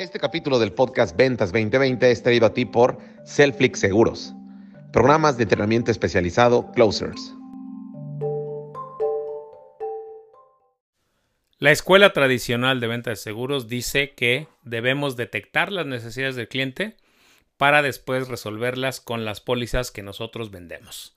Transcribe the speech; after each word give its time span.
Este 0.00 0.18
capítulo 0.18 0.58
del 0.58 0.72
podcast 0.72 1.14
Ventas 1.14 1.52
2020 1.52 2.10
es 2.10 2.22
traído 2.22 2.46
a 2.46 2.54
ti 2.54 2.64
por 2.64 2.96
Selflix 3.26 3.80
Seguros, 3.80 4.32
programas 4.94 5.36
de 5.36 5.42
entrenamiento 5.42 5.90
especializado 5.90 6.72
Closers. 6.72 7.34
La 11.58 11.70
escuela 11.70 12.14
tradicional 12.14 12.80
de 12.80 12.86
venta 12.86 13.10
de 13.10 13.16
seguros 13.16 13.68
dice 13.68 14.14
que 14.14 14.48
debemos 14.62 15.16
detectar 15.18 15.70
las 15.70 15.84
necesidades 15.84 16.34
del 16.34 16.48
cliente 16.48 16.96
para 17.58 17.82
después 17.82 18.26
resolverlas 18.26 19.02
con 19.02 19.26
las 19.26 19.42
pólizas 19.42 19.90
que 19.90 20.02
nosotros 20.02 20.50
vendemos. 20.50 21.14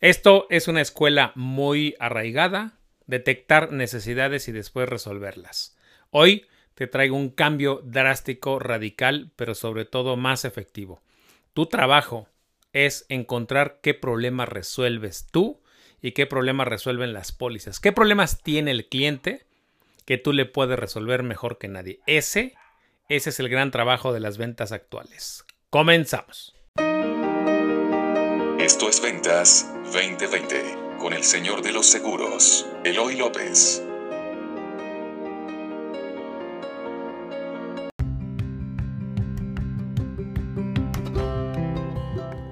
Esto 0.00 0.46
es 0.50 0.68
una 0.68 0.82
escuela 0.82 1.32
muy 1.34 1.94
arraigada, 1.98 2.74
detectar 3.06 3.72
necesidades 3.72 4.48
y 4.48 4.52
después 4.52 4.86
resolverlas. 4.86 5.78
Hoy 6.10 6.44
te 6.76 6.86
traigo 6.86 7.16
un 7.16 7.30
cambio 7.30 7.80
drástico, 7.84 8.58
radical, 8.58 9.32
pero 9.34 9.54
sobre 9.54 9.86
todo 9.86 10.16
más 10.16 10.44
efectivo. 10.44 11.02
Tu 11.54 11.66
trabajo 11.66 12.28
es 12.74 13.06
encontrar 13.08 13.80
qué 13.82 13.94
problemas 13.94 14.50
resuelves 14.50 15.26
tú 15.32 15.62
y 16.02 16.12
qué 16.12 16.26
problemas 16.26 16.68
resuelven 16.68 17.14
las 17.14 17.32
pólizas. 17.32 17.80
¿Qué 17.80 17.92
problemas 17.92 18.42
tiene 18.42 18.72
el 18.72 18.88
cliente 18.88 19.46
que 20.04 20.18
tú 20.18 20.34
le 20.34 20.44
puedes 20.44 20.78
resolver 20.78 21.22
mejor 21.22 21.56
que 21.56 21.68
nadie? 21.68 22.00
Ese, 22.06 22.54
ese 23.08 23.30
es 23.30 23.40
el 23.40 23.48
gran 23.48 23.70
trabajo 23.70 24.12
de 24.12 24.20
las 24.20 24.36
ventas 24.36 24.70
actuales. 24.70 25.46
Comenzamos. 25.70 26.54
Esto 28.58 28.90
es 28.90 29.00
Ventas 29.00 29.72
2020 29.94 30.98
con 30.98 31.14
el 31.14 31.22
señor 31.22 31.62
de 31.62 31.72
los 31.72 31.86
seguros, 31.86 32.66
Eloy 32.84 33.16
López. 33.16 33.85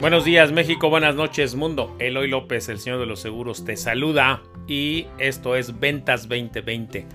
Buenos 0.05 0.27
días 0.27 0.53
México, 0.53 0.91
buenas 0.91 1.15
noches 1.15 1.55
mundo. 1.55 1.97
Eloy 1.99 2.29
López, 2.29 2.69
el 2.69 2.79
señor 2.79 3.01
de 3.01 3.07
los 3.07 3.21
seguros, 3.21 3.65
te 3.65 3.75
saluda 3.75 4.43
y 4.67 5.07
esto 5.17 5.57
es 5.57 5.81
Ventas 5.81 6.29
2020. 6.29 7.07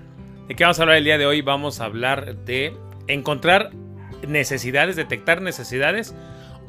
¿De 0.47 0.55
qué 0.55 0.63
vamos 0.63 0.79
a 0.79 0.81
hablar 0.81 0.97
el 0.97 1.03
día 1.03 1.19
de 1.19 1.27
hoy? 1.27 1.43
Vamos 1.43 1.81
a 1.81 1.85
hablar 1.85 2.35
de 2.45 2.73
encontrar 3.05 3.69
necesidades, 4.27 4.95
detectar 4.95 5.39
necesidades 5.43 6.15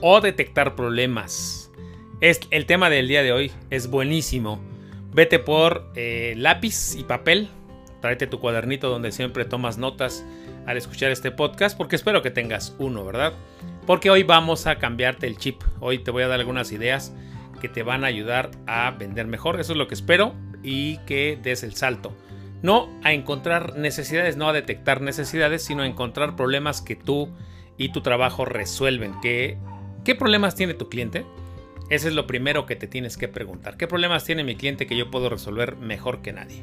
o 0.02 0.20
detectar 0.20 0.76
problemas. 0.76 1.72
Es, 2.20 2.40
el 2.50 2.66
tema 2.66 2.90
del 2.90 3.08
día 3.08 3.22
de 3.22 3.32
hoy 3.32 3.50
es 3.70 3.88
buenísimo. 3.88 4.60
Vete 5.14 5.38
por 5.38 5.90
eh, 5.96 6.34
lápiz 6.36 6.96
y 6.96 7.04
papel. 7.04 7.48
Tráete 8.02 8.26
tu 8.26 8.40
cuadernito 8.40 8.90
donde 8.90 9.10
siempre 9.10 9.46
tomas 9.46 9.78
notas 9.78 10.22
al 10.66 10.76
escuchar 10.76 11.12
este 11.12 11.30
podcast 11.30 11.78
porque 11.78 11.96
espero 11.96 12.20
que 12.20 12.30
tengas 12.30 12.76
uno, 12.78 13.06
¿verdad? 13.06 13.32
Porque 13.90 14.08
hoy 14.08 14.22
vamos 14.22 14.68
a 14.68 14.76
cambiarte 14.76 15.26
el 15.26 15.36
chip. 15.36 15.62
Hoy 15.80 15.98
te 15.98 16.12
voy 16.12 16.22
a 16.22 16.28
dar 16.28 16.38
algunas 16.38 16.70
ideas 16.70 17.12
que 17.60 17.68
te 17.68 17.82
van 17.82 18.04
a 18.04 18.06
ayudar 18.06 18.52
a 18.68 18.92
vender 18.92 19.26
mejor. 19.26 19.58
Eso 19.58 19.72
es 19.72 19.78
lo 19.78 19.88
que 19.88 19.94
espero 19.94 20.32
y 20.62 20.98
que 21.06 21.36
des 21.42 21.64
el 21.64 21.74
salto. 21.74 22.16
No 22.62 22.88
a 23.02 23.12
encontrar 23.12 23.74
necesidades, 23.74 24.36
no 24.36 24.48
a 24.48 24.52
detectar 24.52 25.00
necesidades, 25.00 25.64
sino 25.64 25.82
a 25.82 25.88
encontrar 25.88 26.36
problemas 26.36 26.82
que 26.82 26.94
tú 26.94 27.34
y 27.78 27.90
tu 27.90 28.00
trabajo 28.00 28.44
resuelven. 28.44 29.12
¿Qué, 29.20 29.58
qué 30.04 30.14
problemas 30.14 30.54
tiene 30.54 30.74
tu 30.74 30.88
cliente? 30.88 31.26
Ese 31.88 32.06
es 32.06 32.14
lo 32.14 32.28
primero 32.28 32.66
que 32.66 32.76
te 32.76 32.86
tienes 32.86 33.16
que 33.16 33.26
preguntar. 33.26 33.76
¿Qué 33.76 33.88
problemas 33.88 34.24
tiene 34.24 34.44
mi 34.44 34.54
cliente 34.54 34.86
que 34.86 34.96
yo 34.96 35.10
puedo 35.10 35.28
resolver 35.30 35.74
mejor 35.74 36.22
que 36.22 36.32
nadie? 36.32 36.62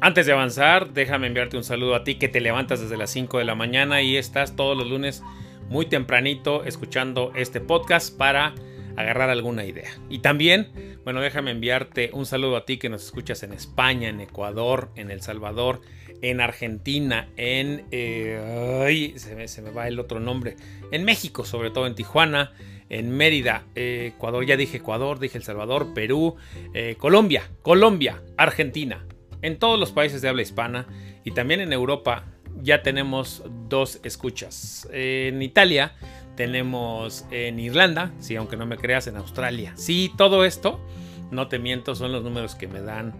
Antes 0.00 0.24
de 0.24 0.34
avanzar, 0.34 0.92
déjame 0.92 1.26
enviarte 1.26 1.56
un 1.56 1.64
saludo 1.64 1.96
a 1.96 2.04
ti 2.04 2.14
que 2.14 2.28
te 2.28 2.40
levantas 2.40 2.80
desde 2.80 2.96
las 2.96 3.10
5 3.10 3.38
de 3.38 3.44
la 3.44 3.56
mañana 3.56 4.02
y 4.02 4.16
estás 4.16 4.54
todos 4.54 4.78
los 4.78 4.86
lunes 4.86 5.24
muy 5.70 5.86
tempranito 5.86 6.64
escuchando 6.64 7.32
este 7.36 7.60
podcast 7.60 8.14
para 8.14 8.54
agarrar 8.96 9.30
alguna 9.30 9.64
idea. 9.64 9.88
Y 10.10 10.18
también, 10.18 10.98
bueno, 11.04 11.20
déjame 11.20 11.52
enviarte 11.52 12.10
un 12.12 12.26
saludo 12.26 12.56
a 12.56 12.66
ti 12.66 12.76
que 12.76 12.88
nos 12.88 13.04
escuchas 13.04 13.44
en 13.44 13.52
España, 13.52 14.08
en 14.08 14.20
Ecuador, 14.20 14.90
en 14.96 15.12
El 15.12 15.22
Salvador, 15.22 15.80
en 16.22 16.40
Argentina, 16.40 17.28
en... 17.36 17.86
Eh, 17.92 18.84
ay, 18.84 19.14
se, 19.16 19.62
me, 19.62 19.70
va 19.70 19.86
el 19.86 20.00
otro 20.00 20.18
nombre. 20.18 20.56
En 20.90 21.04
México, 21.04 21.44
sobre 21.44 21.70
todo 21.70 21.86
en 21.86 21.94
Tijuana, 21.94 22.52
en 22.88 23.10
Mérida, 23.10 23.64
eh, 23.76 24.12
Ecuador, 24.14 24.44
ya 24.44 24.56
dije 24.56 24.78
Ecuador, 24.78 25.20
dije 25.20 25.38
El 25.38 25.44
Salvador, 25.44 25.94
Perú, 25.94 26.34
eh, 26.74 26.96
Colombia, 26.98 27.48
Colombia, 27.62 28.20
Argentina. 28.36 29.06
En 29.40 29.58
todos 29.58 29.78
los 29.78 29.92
países 29.92 30.20
de 30.20 30.28
habla 30.28 30.42
hispana 30.42 30.86
y 31.24 31.30
también 31.30 31.60
en 31.60 31.72
Europa 31.72 32.26
ya 32.62 32.82
tenemos 32.82 33.42
dos 33.68 34.00
escuchas. 34.02 34.88
En 34.92 35.42
Italia 35.42 35.94
tenemos 36.36 37.24
en 37.30 37.58
Irlanda, 37.58 38.12
sí, 38.18 38.36
aunque 38.36 38.56
no 38.56 38.66
me 38.66 38.76
creas, 38.76 39.06
en 39.06 39.16
Australia. 39.16 39.72
Sí, 39.76 40.12
todo 40.16 40.44
esto, 40.44 40.80
no 41.30 41.48
te 41.48 41.58
miento, 41.58 41.94
son 41.94 42.12
los 42.12 42.22
números 42.22 42.54
que 42.54 42.66
me 42.66 42.80
dan 42.80 43.14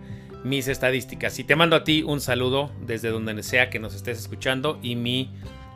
mis 0.44 0.68
estadísticas. 0.68 1.38
Y 1.38 1.44
te 1.44 1.56
mando 1.56 1.76
a 1.76 1.84
ti 1.84 2.02
un 2.02 2.20
saludo 2.20 2.70
desde 2.80 3.10
donde 3.10 3.42
sea 3.42 3.70
que 3.70 3.78
nos 3.78 3.94
estés 3.94 4.18
escuchando 4.18 4.78
y 4.82 4.96
mi 4.96 5.30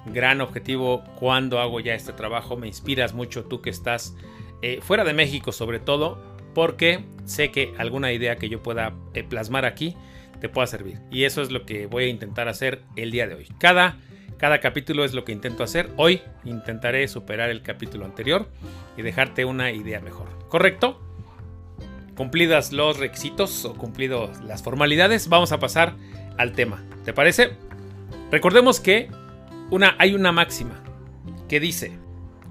gran 0.07 0.41
objetivo 0.41 1.03
cuando 1.19 1.61
hago 1.61 1.81
ya 1.81 1.95
este 1.95 2.13
trabajo, 2.13 2.57
me 2.57 2.67
inspiras 2.67 3.15
mucho 3.15 3.45
tú 3.45 3.61
que 3.63 3.71
estás 3.71 4.15
eh, 4.63 4.81
fuera 4.83 5.05
de 5.05 5.15
México 5.15 5.53
sobre 5.53 5.81
todo, 5.81 6.19
porque 6.55 7.05
sé 7.25 7.51
que 7.51 7.75
alguna 7.79 8.13
idea 8.13 8.37
que 8.37 8.49
yo 8.49 8.63
pueda 8.63 8.95
eh, 9.15 9.25
plasmar 9.25 9.65
aquí 9.65 9.97
te 10.45 10.51
pueda 10.51 10.67
servir. 10.67 11.01
Y 11.11 11.25
eso 11.25 11.41
es 11.41 11.51
lo 11.51 11.65
que 11.65 11.87
voy 11.87 12.05
a 12.05 12.09
intentar 12.09 12.49
hacer 12.49 12.83
el 12.97 13.11
día 13.11 13.27
de 13.27 13.35
hoy. 13.35 13.49
Cada, 13.59 13.97
cada 14.37 14.61
capítulo 14.61 15.03
es 15.03 15.15
lo 15.15 15.25
que 15.25 15.33
intento 15.33 15.65
hacer. 15.65 15.89
Hoy 15.97 16.21
intentaré 16.45 17.09
superar 17.09 17.49
el 17.49 17.63
capítulo 17.63 18.05
anterior 18.05 18.51
y 18.99 19.01
dejarte 19.01 19.47
una 19.47 19.73
idea 19.73 20.01
mejor. 20.01 20.29
¿Correcto? 20.51 21.01
Cumplidas 22.15 22.75
los 22.75 22.99
requisitos 22.99 23.65
o 23.65 23.73
cumplidos 23.73 24.39
las 24.43 24.63
formalidades, 24.63 25.31
vamos 25.31 25.51
a 25.51 25.61
pasar 25.61 25.95
al 26.37 26.53
tema. 26.53 26.85
¿Te 27.07 27.15
parece? 27.15 27.53
Recordemos 28.31 28.81
que 28.81 29.09
una, 29.71 29.97
hay 29.99 30.15
una 30.15 30.31
máxima 30.31 30.85
que 31.49 31.59
dice, 31.59 31.99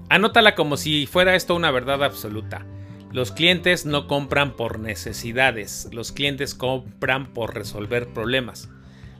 anótala 0.08 0.56
como 0.56 0.76
si 0.76 1.06
fuera 1.06 1.36
esto 1.36 1.54
una 1.54 1.70
verdad 1.70 2.02
absoluta. 2.02 2.66
Los 3.14 3.30
clientes 3.30 3.86
no 3.86 4.08
compran 4.08 4.56
por 4.56 4.80
necesidades, 4.80 5.88
los 5.92 6.10
clientes 6.10 6.52
compran 6.52 7.32
por 7.32 7.54
resolver 7.54 8.08
problemas. 8.08 8.68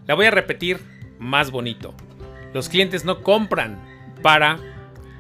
La 0.09 0.17
voy 0.17 0.27
a 0.27 0.33
repetir 0.33 0.81
más 1.21 1.53
bonito. 1.53 1.95
Los 2.53 2.69
clientes 2.69 3.05
no 3.05 3.23
compran 3.23 3.81
para 4.21 4.59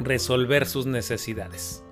resolver 0.01 0.67
sus 0.67 0.87
necesidades. 0.87 1.85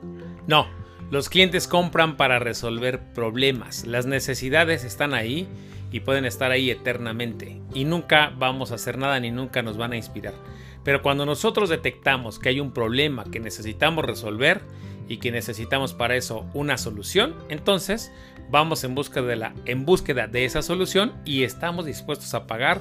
No, 0.48 0.66
los 1.12 1.28
clientes 1.28 1.69
compran 1.69 2.16
para 2.16 2.41
resolver 2.41 3.12
problemas. 3.14 3.87
Las 3.87 4.06
necesidades 4.06 4.82
están 4.82 5.14
ahí 5.14 5.47
y 5.93 6.00
pueden 6.00 6.25
estar 6.25 6.50
ahí 6.50 6.69
eternamente. 6.69 7.60
Y 7.75 7.84
nunca 7.84 8.32
vamos 8.37 8.72
a 8.72 8.75
hacer 8.75 8.99
nada 8.99 9.20
ni 9.20 9.31
nunca 9.31 9.62
nos 9.62 9.76
van 9.76 9.93
a 9.93 9.97
inspirar. 9.97 10.34
Pero 10.82 11.00
cuando 11.00 11.26
nosotros 11.26 11.69
detectamos 11.69 12.41
que 12.41 12.49
hay 12.49 12.59
un 12.59 12.72
problema 12.72 13.22
que 13.31 13.38
necesitamos 13.38 14.04
resolver, 14.04 14.62
y 15.12 15.18
que 15.18 15.30
necesitamos 15.30 15.92
para 15.92 16.16
eso 16.16 16.46
una 16.54 16.78
solución, 16.78 17.34
entonces 17.50 18.10
vamos 18.48 18.82
en 18.82 18.94
búsqueda 18.94 19.26
de, 19.26 19.36
la, 19.36 19.52
en 19.66 19.84
búsqueda 19.84 20.26
de 20.26 20.46
esa 20.46 20.62
solución 20.62 21.12
y 21.26 21.42
estamos 21.42 21.84
dispuestos 21.84 22.32
a 22.32 22.46
pagar 22.46 22.80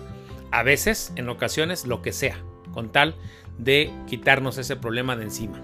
a 0.50 0.64
veces, 0.64 1.12
en 1.18 1.28
ocasiones, 1.28 1.86
lo 1.86 2.02
que 2.02 2.14
sea, 2.14 2.38
con 2.72 2.90
tal 2.90 3.16
de 3.58 3.92
quitarnos 4.08 4.58
ese 4.58 4.78
problema 4.78 5.18
de 5.18 5.24
encima. 5.24 5.60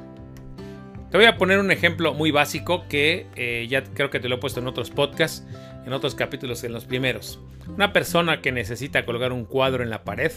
Te 1.09 1.16
voy 1.16 1.25
a 1.25 1.38
poner 1.38 1.59
un 1.59 1.72
ejemplo 1.72 2.13
muy 2.13 2.31
básico 2.31 2.85
que 2.89 3.27
eh, 3.38 3.66
ya 3.69 3.85
creo 3.85 4.09
que 4.09 4.19
te 4.19 4.27
lo 4.27 4.35
he 4.35 4.39
puesto 4.39 4.59
en 4.59 4.67
otros 4.67 4.89
podcasts, 4.89 5.47
en 5.85 5.94
otros 5.94 6.16
capítulos, 6.16 6.66
en 6.66 6.73
los 6.73 6.83
primeros. 6.83 7.39
Una 7.73 7.94
persona 7.94 8.41
que 8.41 8.51
necesita 8.51 9.06
colgar 9.06 9.31
un 9.31 9.45
cuadro 9.45 9.83
en 9.83 9.89
la 9.89 10.03
pared 10.03 10.33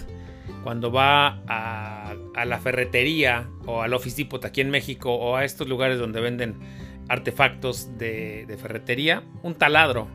cuando 0.62 0.92
va 0.92 1.42
a, 1.46 2.14
la 2.44 2.58
ferretería 2.58 3.48
o 3.66 3.82
al 3.82 3.92
Office 3.94 4.16
Depot 4.16 4.44
aquí 4.44 4.60
en 4.60 4.70
México 4.70 5.14
o 5.14 5.36
a 5.36 5.44
estos 5.44 5.68
lugares 5.68 5.98
donde 5.98 6.20
venden 6.20 6.56
artefactos 7.08 7.98
de, 7.98 8.56
ferretería, 8.60 9.22
un 9.42 9.54
taladro. 9.54 10.08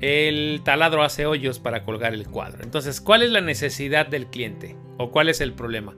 El 0.00 0.60
taladro 0.64 1.02
hace 1.02 1.24
hoyos 1.24 1.58
para 1.58 1.82
colgar 1.82 2.12
el 2.12 2.26
cuadro. 2.26 2.62
Entonces, 2.62 3.00
¿cuál 3.00 3.22
es 3.22 3.30
la 3.30 3.40
necesidad 3.40 4.06
del 4.06 4.26
cliente? 4.26 4.76
¿O 4.98 5.10
cuál 5.10 5.28
es 5.28 5.40
el 5.40 5.54
problema? 5.54 5.96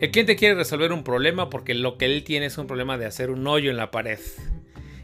El 0.00 0.10
cliente 0.10 0.36
quiere 0.36 0.54
resolver 0.54 0.92
un 0.92 1.04
problema 1.04 1.50
porque 1.50 1.74
lo 1.74 1.98
que 1.98 2.06
él 2.06 2.24
tiene 2.24 2.46
es 2.46 2.58
un 2.58 2.66
problema 2.66 2.98
de 2.98 3.06
hacer 3.06 3.30
un 3.30 3.46
hoyo 3.46 3.70
en 3.70 3.76
la 3.76 3.90
pared. 3.90 4.18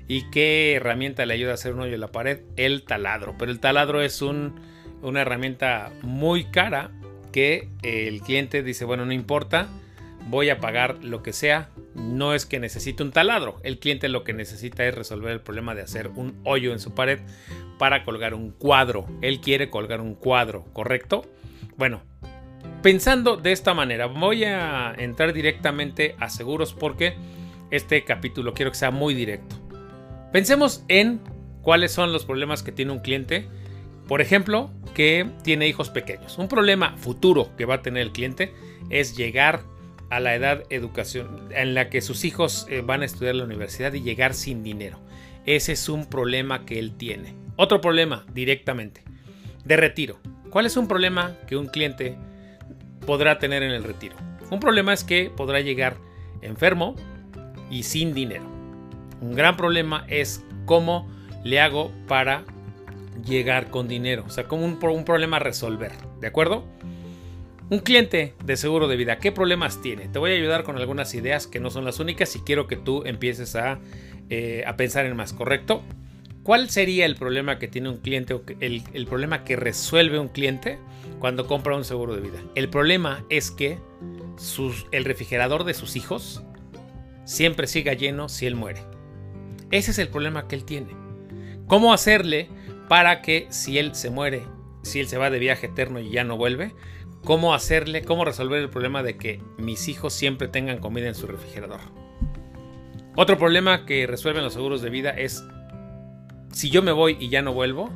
¿Y 0.08 0.30
qué 0.30 0.74
herramienta 0.74 1.26
le 1.26 1.34
ayuda 1.34 1.52
a 1.52 1.54
hacer 1.54 1.74
un 1.74 1.80
hoyo 1.80 1.94
en 1.94 2.00
la 2.00 2.12
pared? 2.12 2.40
El 2.56 2.82
taladro. 2.82 3.36
Pero 3.38 3.52
el 3.52 3.60
taladro 3.60 4.02
es 4.02 4.22
un, 4.22 4.60
una 5.02 5.22
herramienta 5.22 5.92
muy 6.02 6.44
cara 6.44 6.90
que 7.34 7.68
el 7.82 8.20
cliente 8.20 8.62
dice, 8.62 8.84
bueno, 8.84 9.04
no 9.04 9.12
importa, 9.12 9.66
voy 10.28 10.50
a 10.50 10.60
pagar 10.60 11.02
lo 11.02 11.24
que 11.24 11.32
sea. 11.32 11.70
No 11.96 12.32
es 12.32 12.46
que 12.46 12.60
necesite 12.60 13.02
un 13.02 13.10
taladro. 13.10 13.56
El 13.64 13.80
cliente 13.80 14.08
lo 14.08 14.22
que 14.22 14.32
necesita 14.32 14.86
es 14.86 14.94
resolver 14.94 15.32
el 15.32 15.40
problema 15.40 15.74
de 15.74 15.82
hacer 15.82 16.12
un 16.14 16.40
hoyo 16.44 16.72
en 16.72 16.78
su 16.78 16.94
pared 16.94 17.18
para 17.76 18.04
colgar 18.04 18.34
un 18.34 18.52
cuadro. 18.52 19.08
Él 19.20 19.40
quiere 19.40 19.68
colgar 19.68 20.00
un 20.00 20.14
cuadro, 20.14 20.64
¿correcto? 20.72 21.26
Bueno, 21.76 22.02
Pensando 22.84 23.36
de 23.38 23.52
esta 23.52 23.72
manera, 23.72 24.06
voy 24.06 24.44
a 24.44 24.94
entrar 24.96 25.32
directamente 25.32 26.14
a 26.20 26.28
seguros 26.28 26.74
porque 26.74 27.14
este 27.70 28.04
capítulo 28.04 28.52
quiero 28.52 28.70
que 28.70 28.76
sea 28.76 28.90
muy 28.90 29.14
directo. 29.14 29.56
Pensemos 30.32 30.84
en 30.88 31.20
cuáles 31.62 31.92
son 31.92 32.12
los 32.12 32.26
problemas 32.26 32.62
que 32.62 32.72
tiene 32.72 32.92
un 32.92 32.98
cliente. 32.98 33.48
Por 34.06 34.20
ejemplo, 34.20 34.70
que 34.94 35.28
tiene 35.42 35.68
hijos 35.68 35.90
pequeños. 35.90 36.38
Un 36.38 36.48
problema 36.48 36.96
futuro 36.96 37.50
que 37.56 37.64
va 37.64 37.76
a 37.76 37.82
tener 37.82 38.02
el 38.02 38.12
cliente 38.12 38.54
es 38.90 39.16
llegar 39.16 39.62
a 40.10 40.20
la 40.20 40.34
edad 40.34 40.62
educación 40.70 41.48
en 41.50 41.74
la 41.74 41.90
que 41.90 42.00
sus 42.00 42.24
hijos 42.24 42.66
eh, 42.70 42.82
van 42.84 43.02
a 43.02 43.04
estudiar 43.04 43.34
la 43.34 43.44
universidad 43.44 43.92
y 43.92 44.02
llegar 44.02 44.34
sin 44.34 44.62
dinero. 44.62 45.00
Ese 45.44 45.72
es 45.72 45.88
un 45.88 46.06
problema 46.06 46.64
que 46.64 46.78
él 46.78 46.96
tiene. 46.96 47.34
Otro 47.56 47.80
problema 47.80 48.24
directamente 48.32 49.02
de 49.64 49.76
retiro. 49.76 50.18
¿Cuál 50.50 50.66
es 50.66 50.76
un 50.76 50.88
problema 50.88 51.36
que 51.46 51.56
un 51.56 51.66
cliente 51.66 52.16
podrá 53.04 53.38
tener 53.38 53.62
en 53.62 53.70
el 53.70 53.84
retiro. 53.84 54.16
Un 54.50 54.60
problema 54.60 54.92
es 54.92 55.04
que 55.04 55.30
podrá 55.34 55.60
llegar 55.60 55.96
enfermo 56.42 56.94
y 57.70 57.84
sin 57.84 58.14
dinero. 58.14 58.44
Un 59.20 59.34
gran 59.34 59.56
problema 59.56 60.04
es 60.08 60.44
cómo 60.64 61.08
le 61.44 61.60
hago 61.60 61.92
para 62.08 62.44
llegar 63.24 63.70
con 63.70 63.88
dinero. 63.88 64.24
O 64.26 64.30
sea, 64.30 64.44
como 64.44 64.64
un, 64.64 64.78
problema 64.78 65.36
a 65.36 65.40
resolver. 65.40 65.92
¿De 66.20 66.26
acuerdo? 66.26 66.64
Un 67.70 67.78
cliente 67.78 68.34
de 68.44 68.56
seguro 68.56 68.88
de 68.88 68.96
vida, 68.96 69.18
¿qué 69.18 69.32
problemas 69.32 69.80
tiene? 69.80 70.08
Te 70.08 70.18
voy 70.18 70.32
a 70.32 70.34
ayudar 70.34 70.64
con 70.64 70.76
algunas 70.76 71.14
ideas 71.14 71.46
que 71.46 71.60
no 71.60 71.70
son 71.70 71.84
las 71.84 71.98
únicas 71.98 72.36
y 72.36 72.40
quiero 72.40 72.66
que 72.66 72.76
tú 72.76 73.02
empieces 73.06 73.56
a, 73.56 73.78
eh, 74.28 74.64
a 74.66 74.76
pensar 74.76 75.06
en 75.06 75.16
más, 75.16 75.32
¿correcto? 75.32 75.82
¿Cuál 76.42 76.68
sería 76.68 77.06
el 77.06 77.16
problema 77.16 77.58
que 77.58 77.66
tiene 77.68 77.88
un 77.88 77.96
cliente 77.96 78.34
o 78.34 78.42
el, 78.60 78.82
el 78.92 79.06
problema 79.06 79.44
que 79.44 79.56
resuelve 79.56 80.18
un 80.18 80.28
cliente? 80.28 80.78
cuando 81.18 81.46
compra 81.46 81.76
un 81.76 81.84
seguro 81.84 82.14
de 82.14 82.20
vida. 82.20 82.42
El 82.54 82.68
problema 82.68 83.24
es 83.30 83.50
que 83.50 83.78
el 84.92 85.04
refrigerador 85.04 85.64
de 85.64 85.74
sus 85.74 85.96
hijos 85.96 86.42
siempre 87.24 87.66
siga 87.66 87.94
lleno 87.94 88.28
si 88.28 88.46
él 88.46 88.56
muere. 88.56 88.82
Ese 89.70 89.92
es 89.92 89.98
el 89.98 90.08
problema 90.08 90.48
que 90.48 90.56
él 90.56 90.64
tiene. 90.64 90.88
¿Cómo 91.66 91.92
hacerle 91.92 92.48
para 92.88 93.22
que 93.22 93.46
si 93.50 93.78
él 93.78 93.94
se 93.94 94.10
muere, 94.10 94.42
si 94.82 95.00
él 95.00 95.08
se 95.08 95.18
va 95.18 95.30
de 95.30 95.38
viaje 95.38 95.66
eterno 95.66 96.00
y 96.00 96.10
ya 96.10 96.24
no 96.24 96.36
vuelve, 96.36 96.74
cómo 97.24 97.54
hacerle, 97.54 98.04
cómo 98.04 98.24
resolver 98.24 98.60
el 98.60 98.70
problema 98.70 99.02
de 99.02 99.16
que 99.16 99.42
mis 99.58 99.88
hijos 99.88 100.12
siempre 100.12 100.48
tengan 100.48 100.78
comida 100.78 101.08
en 101.08 101.14
su 101.14 101.26
refrigerador? 101.26 101.80
Otro 103.16 103.38
problema 103.38 103.86
que 103.86 104.06
resuelven 104.06 104.44
los 104.44 104.54
seguros 104.54 104.82
de 104.82 104.90
vida 104.90 105.10
es 105.10 105.44
si 106.52 106.70
yo 106.70 106.82
me 106.82 106.92
voy 106.92 107.16
y 107.18 107.28
ya 107.28 107.42
no 107.42 107.52
vuelvo, 107.52 107.90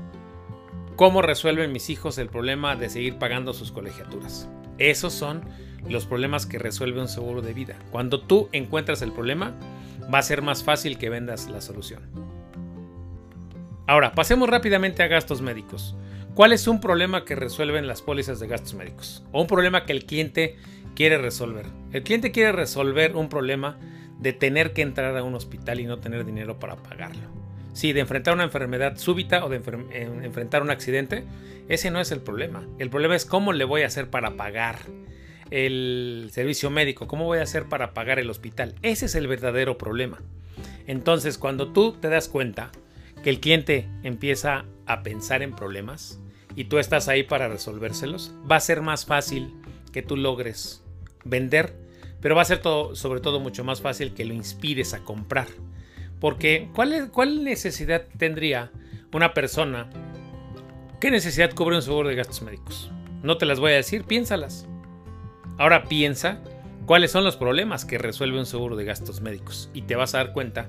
¿Cómo 0.98 1.22
resuelven 1.22 1.70
mis 1.70 1.90
hijos 1.90 2.18
el 2.18 2.28
problema 2.28 2.74
de 2.74 2.88
seguir 2.88 3.18
pagando 3.18 3.54
sus 3.54 3.70
colegiaturas? 3.70 4.48
Esos 4.78 5.12
son 5.12 5.42
los 5.88 6.06
problemas 6.06 6.44
que 6.44 6.58
resuelve 6.58 7.00
un 7.00 7.06
seguro 7.06 7.40
de 7.40 7.54
vida. 7.54 7.78
Cuando 7.92 8.20
tú 8.20 8.48
encuentras 8.50 9.00
el 9.02 9.12
problema, 9.12 9.54
va 10.12 10.18
a 10.18 10.22
ser 10.22 10.42
más 10.42 10.64
fácil 10.64 10.98
que 10.98 11.08
vendas 11.08 11.48
la 11.48 11.60
solución. 11.60 12.02
Ahora, 13.88 14.12
pasemos 14.12 14.50
rápidamente 14.50 15.02
a 15.02 15.06
gastos 15.06 15.40
médicos. 15.40 15.96
¿Cuál 16.34 16.52
es 16.52 16.68
un 16.68 16.78
problema 16.78 17.24
que 17.24 17.34
resuelven 17.34 17.86
las 17.86 18.02
pólizas 18.02 18.38
de 18.38 18.46
gastos 18.46 18.74
médicos? 18.74 19.24
O 19.32 19.40
un 19.40 19.46
problema 19.46 19.86
que 19.86 19.92
el 19.92 20.04
cliente 20.04 20.56
quiere 20.94 21.16
resolver. 21.16 21.64
El 21.94 22.02
cliente 22.02 22.30
quiere 22.30 22.52
resolver 22.52 23.16
un 23.16 23.30
problema 23.30 23.78
de 24.18 24.34
tener 24.34 24.74
que 24.74 24.82
entrar 24.82 25.16
a 25.16 25.22
un 25.22 25.34
hospital 25.34 25.80
y 25.80 25.86
no 25.86 26.00
tener 26.00 26.26
dinero 26.26 26.58
para 26.58 26.76
pagarlo. 26.76 27.22
Sí, 27.72 27.94
de 27.94 28.00
enfrentar 28.00 28.34
una 28.34 28.44
enfermedad 28.44 28.98
súbita 28.98 29.42
o 29.42 29.48
de 29.48 29.56
enfrentar 29.56 30.60
un 30.60 30.68
accidente, 30.68 31.24
ese 31.70 31.90
no 31.90 31.98
es 31.98 32.12
el 32.12 32.20
problema. 32.20 32.68
El 32.78 32.90
problema 32.90 33.16
es 33.16 33.24
cómo 33.24 33.54
le 33.54 33.64
voy 33.64 33.82
a 33.82 33.86
hacer 33.86 34.10
para 34.10 34.36
pagar 34.36 34.80
el 35.50 36.28
servicio 36.30 36.68
médico, 36.68 37.06
cómo 37.06 37.24
voy 37.24 37.38
a 37.38 37.44
hacer 37.44 37.70
para 37.70 37.94
pagar 37.94 38.18
el 38.18 38.28
hospital. 38.28 38.74
Ese 38.82 39.06
es 39.06 39.14
el 39.14 39.28
verdadero 39.28 39.78
problema. 39.78 40.20
Entonces, 40.86 41.38
cuando 41.38 41.72
tú 41.72 41.92
te 41.92 42.10
das 42.10 42.28
cuenta 42.28 42.70
que 43.22 43.30
el 43.30 43.40
cliente 43.40 43.88
empieza 44.02 44.64
a 44.86 45.02
pensar 45.02 45.42
en 45.42 45.54
problemas 45.54 46.20
y 46.56 46.64
tú 46.64 46.78
estás 46.78 47.08
ahí 47.08 47.22
para 47.22 47.48
resolvérselos, 47.48 48.34
va 48.50 48.56
a 48.56 48.60
ser 48.60 48.82
más 48.82 49.06
fácil 49.06 49.54
que 49.92 50.02
tú 50.02 50.16
logres 50.16 50.82
vender, 51.24 51.74
pero 52.20 52.34
va 52.34 52.42
a 52.42 52.46
ser 52.46 52.60
sobre 52.94 53.20
todo 53.20 53.40
mucho 53.40 53.64
más 53.64 53.80
fácil 53.80 54.14
que 54.14 54.24
lo 54.24 54.34
inspires 54.34 54.94
a 54.94 55.04
comprar. 55.04 55.46
Porque 56.20 56.68
¿cuál, 56.74 57.10
¿cuál 57.12 57.44
necesidad 57.44 58.04
tendría 58.18 58.72
una 59.12 59.34
persona? 59.34 59.88
¿Qué 61.00 61.10
necesidad 61.10 61.54
cubre 61.54 61.76
un 61.76 61.82
seguro 61.82 62.08
de 62.08 62.16
gastos 62.16 62.42
médicos? 62.42 62.90
No 63.22 63.38
te 63.38 63.46
las 63.46 63.60
voy 63.60 63.72
a 63.72 63.76
decir, 63.76 64.04
piénsalas. 64.04 64.66
Ahora 65.58 65.84
piensa 65.84 66.42
cuáles 66.86 67.12
son 67.12 67.24
los 67.24 67.36
problemas 67.36 67.84
que 67.84 67.98
resuelve 67.98 68.38
un 68.38 68.46
seguro 68.46 68.74
de 68.74 68.84
gastos 68.84 69.20
médicos 69.20 69.70
y 69.74 69.82
te 69.82 69.94
vas 69.94 70.14
a 70.14 70.18
dar 70.18 70.32
cuenta 70.32 70.68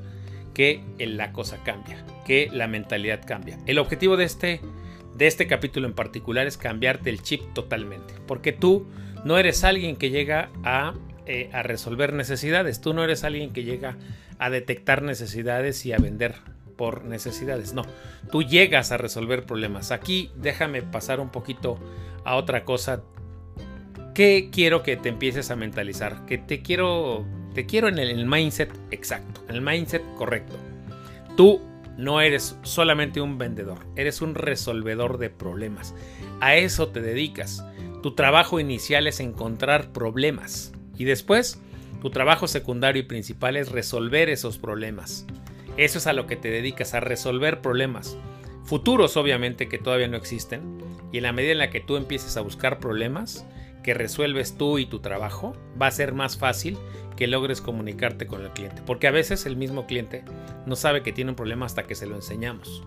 que 0.59 0.83
la 0.99 1.31
cosa 1.31 1.63
cambia, 1.63 2.03
que 2.25 2.49
la 2.51 2.67
mentalidad 2.67 3.21
cambia. 3.25 3.57
El 3.65 3.79
objetivo 3.79 4.17
de 4.17 4.25
este, 4.25 4.59
de 5.15 5.25
este 5.25 5.47
capítulo 5.47 5.87
en 5.87 5.93
particular 5.93 6.47
es 6.47 6.57
cambiarte 6.57 7.09
el 7.09 7.21
chip 7.21 7.53
totalmente, 7.53 8.13
porque 8.27 8.51
tú 8.51 8.85
no 9.23 9.37
eres 9.37 9.63
alguien 9.63 9.95
que 9.95 10.09
llega 10.09 10.49
a, 10.65 10.95
eh, 11.27 11.49
a 11.53 11.63
resolver 11.63 12.11
necesidades, 12.11 12.81
tú 12.81 12.93
no 12.93 13.05
eres 13.05 13.23
alguien 13.23 13.53
que 13.53 13.63
llega 13.63 13.95
a 14.37 14.49
detectar 14.49 15.01
necesidades 15.01 15.85
y 15.85 15.93
a 15.93 15.97
vender 15.97 16.35
por 16.75 17.05
necesidades. 17.05 17.73
No, 17.73 17.83
tú 18.29 18.43
llegas 18.43 18.91
a 18.91 18.97
resolver 18.97 19.45
problemas. 19.45 19.93
Aquí 19.93 20.29
déjame 20.35 20.81
pasar 20.81 21.21
un 21.21 21.29
poquito 21.29 21.79
a 22.25 22.35
otra 22.35 22.65
cosa 22.65 23.01
que 24.13 24.49
quiero 24.51 24.83
que 24.83 24.97
te 24.97 25.07
empieces 25.07 25.51
a 25.51 25.55
mentalizar, 25.55 26.25
que 26.25 26.37
te 26.37 26.61
quiero 26.61 27.25
te 27.53 27.65
quiero 27.65 27.87
en 27.87 27.99
el 27.99 28.25
mindset 28.25 28.71
exacto, 28.91 29.43
en 29.49 29.55
el 29.55 29.61
mindset 29.61 30.03
correcto. 30.15 30.55
Tú 31.35 31.61
no 31.97 32.21
eres 32.21 32.57
solamente 32.63 33.19
un 33.19 33.37
vendedor, 33.37 33.79
eres 33.95 34.21
un 34.21 34.35
resolvedor 34.35 35.17
de 35.17 35.29
problemas. 35.29 35.93
A 36.39 36.55
eso 36.55 36.89
te 36.89 37.01
dedicas. 37.01 37.65
Tu 38.01 38.15
trabajo 38.15 38.59
inicial 38.59 39.07
es 39.07 39.19
encontrar 39.19 39.91
problemas 39.91 40.71
y 40.97 41.03
después 41.03 41.61
tu 42.01 42.09
trabajo 42.11 42.47
secundario 42.47 43.01
y 43.01 43.05
principal 43.05 43.57
es 43.57 43.71
resolver 43.71 44.29
esos 44.29 44.57
problemas. 44.57 45.25
Eso 45.75 45.97
es 45.97 46.07
a 46.07 46.13
lo 46.13 46.27
que 46.27 46.37
te 46.37 46.49
dedicas, 46.49 46.93
a 46.93 47.01
resolver 47.01 47.61
problemas. 47.61 48.17
Futuros 48.63 49.17
obviamente 49.17 49.67
que 49.67 49.77
todavía 49.77 50.07
no 50.07 50.17
existen. 50.17 50.77
Y 51.11 51.17
en 51.17 51.23
la 51.23 51.33
medida 51.33 51.51
en 51.51 51.57
la 51.57 51.69
que 51.69 51.81
tú 51.81 51.97
empieces 51.97 52.37
a 52.37 52.41
buscar 52.41 52.79
problemas 52.79 53.45
que 53.83 53.93
resuelves 53.93 54.57
tú 54.57 54.77
y 54.77 54.85
tu 54.85 54.99
trabajo, 54.99 55.55
va 55.81 55.87
a 55.87 55.91
ser 55.91 56.13
más 56.13 56.37
fácil 56.37 56.77
que 57.15 57.27
logres 57.27 57.61
comunicarte 57.61 58.27
con 58.27 58.41
el 58.41 58.51
cliente. 58.51 58.81
Porque 58.85 59.07
a 59.07 59.11
veces 59.11 59.45
el 59.45 59.55
mismo 59.55 59.85
cliente 59.85 60.23
no 60.65 60.75
sabe 60.75 61.03
que 61.03 61.11
tiene 61.11 61.31
un 61.31 61.35
problema 61.35 61.65
hasta 61.65 61.83
que 61.83 61.95
se 61.95 62.07
lo 62.07 62.15
enseñamos. 62.15 62.83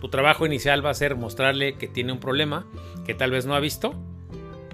Tu 0.00 0.08
trabajo 0.08 0.46
inicial 0.46 0.84
va 0.84 0.90
a 0.90 0.94
ser 0.94 1.16
mostrarle 1.16 1.76
que 1.76 1.88
tiene 1.88 2.12
un 2.12 2.20
problema 2.20 2.66
que 3.06 3.14
tal 3.14 3.30
vez 3.30 3.46
no 3.46 3.54
ha 3.54 3.60
visto. 3.60 3.94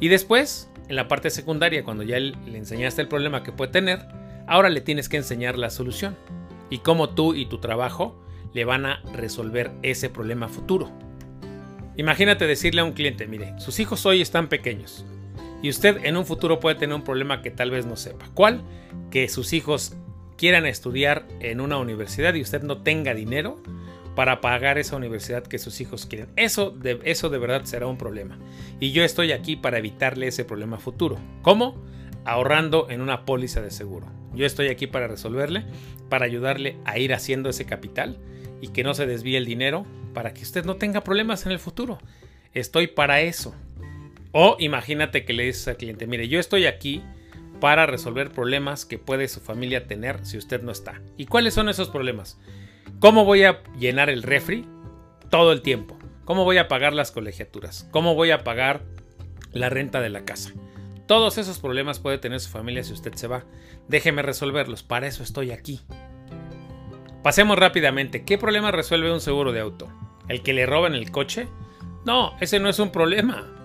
Y 0.00 0.08
después 0.08 0.70
en 0.88 0.96
la 0.96 1.06
parte 1.06 1.30
secundaria, 1.30 1.84
cuando 1.84 2.02
ya 2.02 2.18
le 2.18 2.34
enseñaste 2.56 3.02
el 3.02 3.08
problema 3.08 3.42
que 3.42 3.52
puede 3.52 3.70
tener, 3.70 4.00
ahora 4.46 4.70
le 4.70 4.80
tienes 4.80 5.08
que 5.08 5.18
enseñar 5.18 5.58
la 5.58 5.70
solución 5.70 6.16
y 6.70 6.78
cómo 6.78 7.10
tú 7.10 7.34
y 7.34 7.46
tu 7.46 7.58
trabajo 7.58 8.18
le 8.54 8.64
van 8.64 8.86
a 8.86 9.02
resolver 9.12 9.70
ese 9.82 10.08
problema 10.08 10.48
futuro. 10.48 10.90
Imagínate 11.96 12.46
decirle 12.46 12.80
a 12.80 12.84
un 12.84 12.92
cliente, 12.92 13.26
mire, 13.26 13.58
sus 13.58 13.80
hijos 13.80 14.06
hoy 14.06 14.22
están 14.22 14.48
pequeños 14.48 15.04
y 15.62 15.70
usted 15.70 16.04
en 16.04 16.16
un 16.16 16.24
futuro 16.24 16.60
puede 16.60 16.76
tener 16.76 16.94
un 16.94 17.04
problema 17.04 17.42
que 17.42 17.50
tal 17.50 17.70
vez 17.70 17.86
no 17.86 17.96
sepa. 17.96 18.28
¿Cuál? 18.34 18.62
Que 19.10 19.28
sus 19.28 19.52
hijos 19.52 19.96
quieran 20.36 20.66
estudiar 20.66 21.26
en 21.40 21.60
una 21.60 21.78
universidad 21.78 22.34
y 22.34 22.42
usted 22.42 22.62
no 22.62 22.82
tenga 22.82 23.14
dinero 23.14 23.60
para 24.14 24.40
pagar 24.40 24.78
esa 24.78 24.96
universidad 24.96 25.44
que 25.44 25.58
sus 25.58 25.80
hijos 25.80 26.06
quieren. 26.06 26.30
Eso 26.36 26.70
de, 26.70 27.00
eso 27.04 27.28
de 27.28 27.38
verdad 27.38 27.64
será 27.64 27.86
un 27.86 27.98
problema. 27.98 28.38
Y 28.80 28.92
yo 28.92 29.04
estoy 29.04 29.32
aquí 29.32 29.56
para 29.56 29.78
evitarle 29.78 30.28
ese 30.28 30.44
problema 30.44 30.78
futuro. 30.78 31.18
¿Cómo? 31.42 31.80
Ahorrando 32.24 32.88
en 32.90 33.00
una 33.00 33.24
póliza 33.24 33.60
de 33.60 33.70
seguro. 33.70 34.06
Yo 34.34 34.46
estoy 34.46 34.68
aquí 34.68 34.86
para 34.86 35.08
resolverle, 35.08 35.64
para 36.08 36.24
ayudarle 36.24 36.76
a 36.84 36.98
ir 36.98 37.14
haciendo 37.14 37.48
ese 37.48 37.64
capital 37.64 38.18
y 38.60 38.68
que 38.68 38.84
no 38.84 38.94
se 38.94 39.06
desvíe 39.06 39.36
el 39.36 39.46
dinero 39.46 39.86
para 40.14 40.34
que 40.34 40.42
usted 40.42 40.64
no 40.64 40.76
tenga 40.76 41.02
problemas 41.02 41.46
en 41.46 41.52
el 41.52 41.58
futuro. 41.58 41.98
Estoy 42.52 42.88
para 42.88 43.20
eso. 43.20 43.54
O 44.32 44.56
imagínate 44.58 45.24
que 45.24 45.32
le 45.32 45.44
dices 45.44 45.68
al 45.68 45.76
cliente, 45.76 46.06
mire, 46.06 46.28
yo 46.28 46.38
estoy 46.38 46.66
aquí 46.66 47.02
para 47.60 47.86
resolver 47.86 48.30
problemas 48.30 48.84
que 48.84 48.98
puede 48.98 49.28
su 49.28 49.40
familia 49.40 49.86
tener 49.86 50.24
si 50.24 50.38
usted 50.38 50.62
no 50.62 50.70
está. 50.70 51.00
¿Y 51.16 51.26
cuáles 51.26 51.54
son 51.54 51.68
esos 51.68 51.88
problemas? 51.88 52.38
¿Cómo 53.00 53.24
voy 53.24 53.44
a 53.44 53.62
llenar 53.78 54.10
el 54.10 54.22
refri 54.22 54.66
todo 55.30 55.52
el 55.52 55.62
tiempo? 55.62 55.98
¿Cómo 56.24 56.44
voy 56.44 56.58
a 56.58 56.68
pagar 56.68 56.92
las 56.92 57.10
colegiaturas? 57.10 57.88
¿Cómo 57.90 58.14
voy 58.14 58.30
a 58.30 58.44
pagar 58.44 58.82
la 59.52 59.70
renta 59.70 60.00
de 60.00 60.10
la 60.10 60.24
casa? 60.24 60.52
Todos 61.06 61.38
esos 61.38 61.58
problemas 61.58 62.00
puede 62.00 62.18
tener 62.18 62.38
su 62.40 62.50
familia 62.50 62.84
si 62.84 62.92
usted 62.92 63.14
se 63.14 63.28
va. 63.28 63.44
Déjeme 63.88 64.20
resolverlos, 64.20 64.82
para 64.82 65.06
eso 65.06 65.22
estoy 65.22 65.52
aquí. 65.52 65.80
Pasemos 67.22 67.58
rápidamente. 67.58 68.24
¿Qué 68.24 68.36
problema 68.36 68.70
resuelve 68.70 69.12
un 69.12 69.20
seguro 69.20 69.52
de 69.52 69.60
auto? 69.60 69.88
¿El 70.28 70.42
que 70.42 70.52
le 70.52 70.66
roban 70.66 70.94
el 70.94 71.10
coche? 71.10 71.48
No, 72.04 72.36
ese 72.40 72.60
no 72.60 72.68
es 72.68 72.78
un 72.78 72.90
problema. 72.92 73.57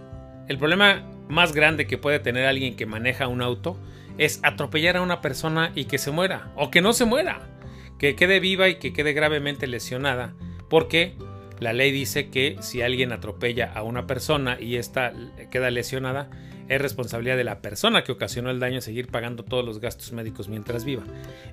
El 0.48 0.58
problema 0.58 1.04
más 1.30 1.54
grande 1.54 1.88
que 1.88 1.98
puede 1.98 2.20
tener 2.20 2.46
alguien 2.46 2.76
que 2.76 2.86
maneja 2.86 3.28
un 3.28 3.42
auto 3.42 3.78
es 4.18 4.40
atropellar 4.44 4.98
a 4.98 5.02
una 5.02 5.22
persona 5.22 5.72
y 5.76 5.86
que 5.86 5.98
se 5.98 6.12
muera, 6.12 6.52
o 6.56 6.70
que 6.70 6.82
no 6.82 6.94
se 6.94 7.06
muera, 7.06 7.42
que 7.98 8.16
quede 8.16 8.40
viva 8.40 8.70
y 8.70 8.76
que 8.76 8.94
quede 8.94 9.14
gravemente 9.14 9.68
lesionada, 9.68 10.34
porque 10.70 11.16
la 11.60 11.74
ley 11.74 11.92
dice 11.92 12.30
que 12.30 12.58
si 12.60 12.82
alguien 12.82 13.12
atropella 13.12 13.72
a 13.74 13.84
una 13.84 14.06
persona 14.06 14.58
y 14.60 14.76
ésta 14.76 15.14
queda 15.50 15.72
lesionada, 15.72 16.30
es 16.68 16.82
responsabilidad 16.82 17.38
de 17.38 17.44
la 17.44 17.62
persona 17.62 18.04
que 18.04 18.12
ocasionó 18.12 18.50
el 18.50 18.60
daño 18.60 18.82
seguir 18.82 19.08
pagando 19.08 19.44
todos 19.44 19.66
los 19.66 19.80
gastos 19.80 20.12
médicos 20.12 20.48
mientras 20.50 20.86
viva. 20.86 21.04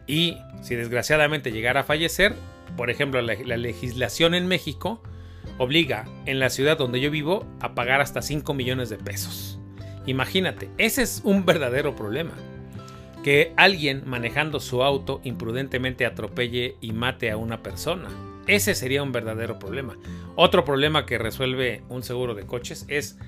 Y 0.07 0.37
si 0.63 0.75
desgraciadamente 0.75 1.53
llegara 1.53 1.81
a 1.81 1.85
fallecer, 1.85 2.35
por 2.77 2.91
ejemplo, 2.91 3.21
la, 3.23 3.35
la 3.35 3.57
legislación 3.57 4.35
en 4.35 4.47
México 4.47 5.03
obliga 5.61 6.07
en 6.25 6.41
la 6.41 6.49
ciudad 6.49 6.79
donde 6.79 7.03
yo 7.03 7.11
vivo 7.11 7.45
a 7.61 7.75
pagar 7.75 8.01
hasta 8.01 8.23
5 8.23 8.55
millones 8.55 8.89
de 8.89 8.97
pesos. 8.97 9.59
Imagínate, 10.07 10.71
ese 10.79 11.03
es 11.03 11.21
un 11.23 11.45
verdadero 11.45 11.95
problema. 11.95 12.33
Que 13.23 13.53
alguien 13.59 14.03
manejando 14.07 14.59
su 14.59 14.83
auto 14.83 15.21
imprudentemente 15.23 16.07
atropelle 16.07 16.77
y 16.81 16.93
mate 16.93 17.31
a 17.31 17.37
una 17.37 17.63
persona. 17.63 18.09
Ese 18.47 18.75
sería 18.75 19.03
un 19.03 19.13
verdadero 19.13 19.59
problema. 19.59 19.99
Otro 20.35 20.65
problema 20.65 21.05
que 21.05 21.19
resuelve 21.19 21.83
un 21.91 22.03
seguro 22.03 22.35
de 22.35 22.47
coches 22.47 22.87
es, 22.89 23.19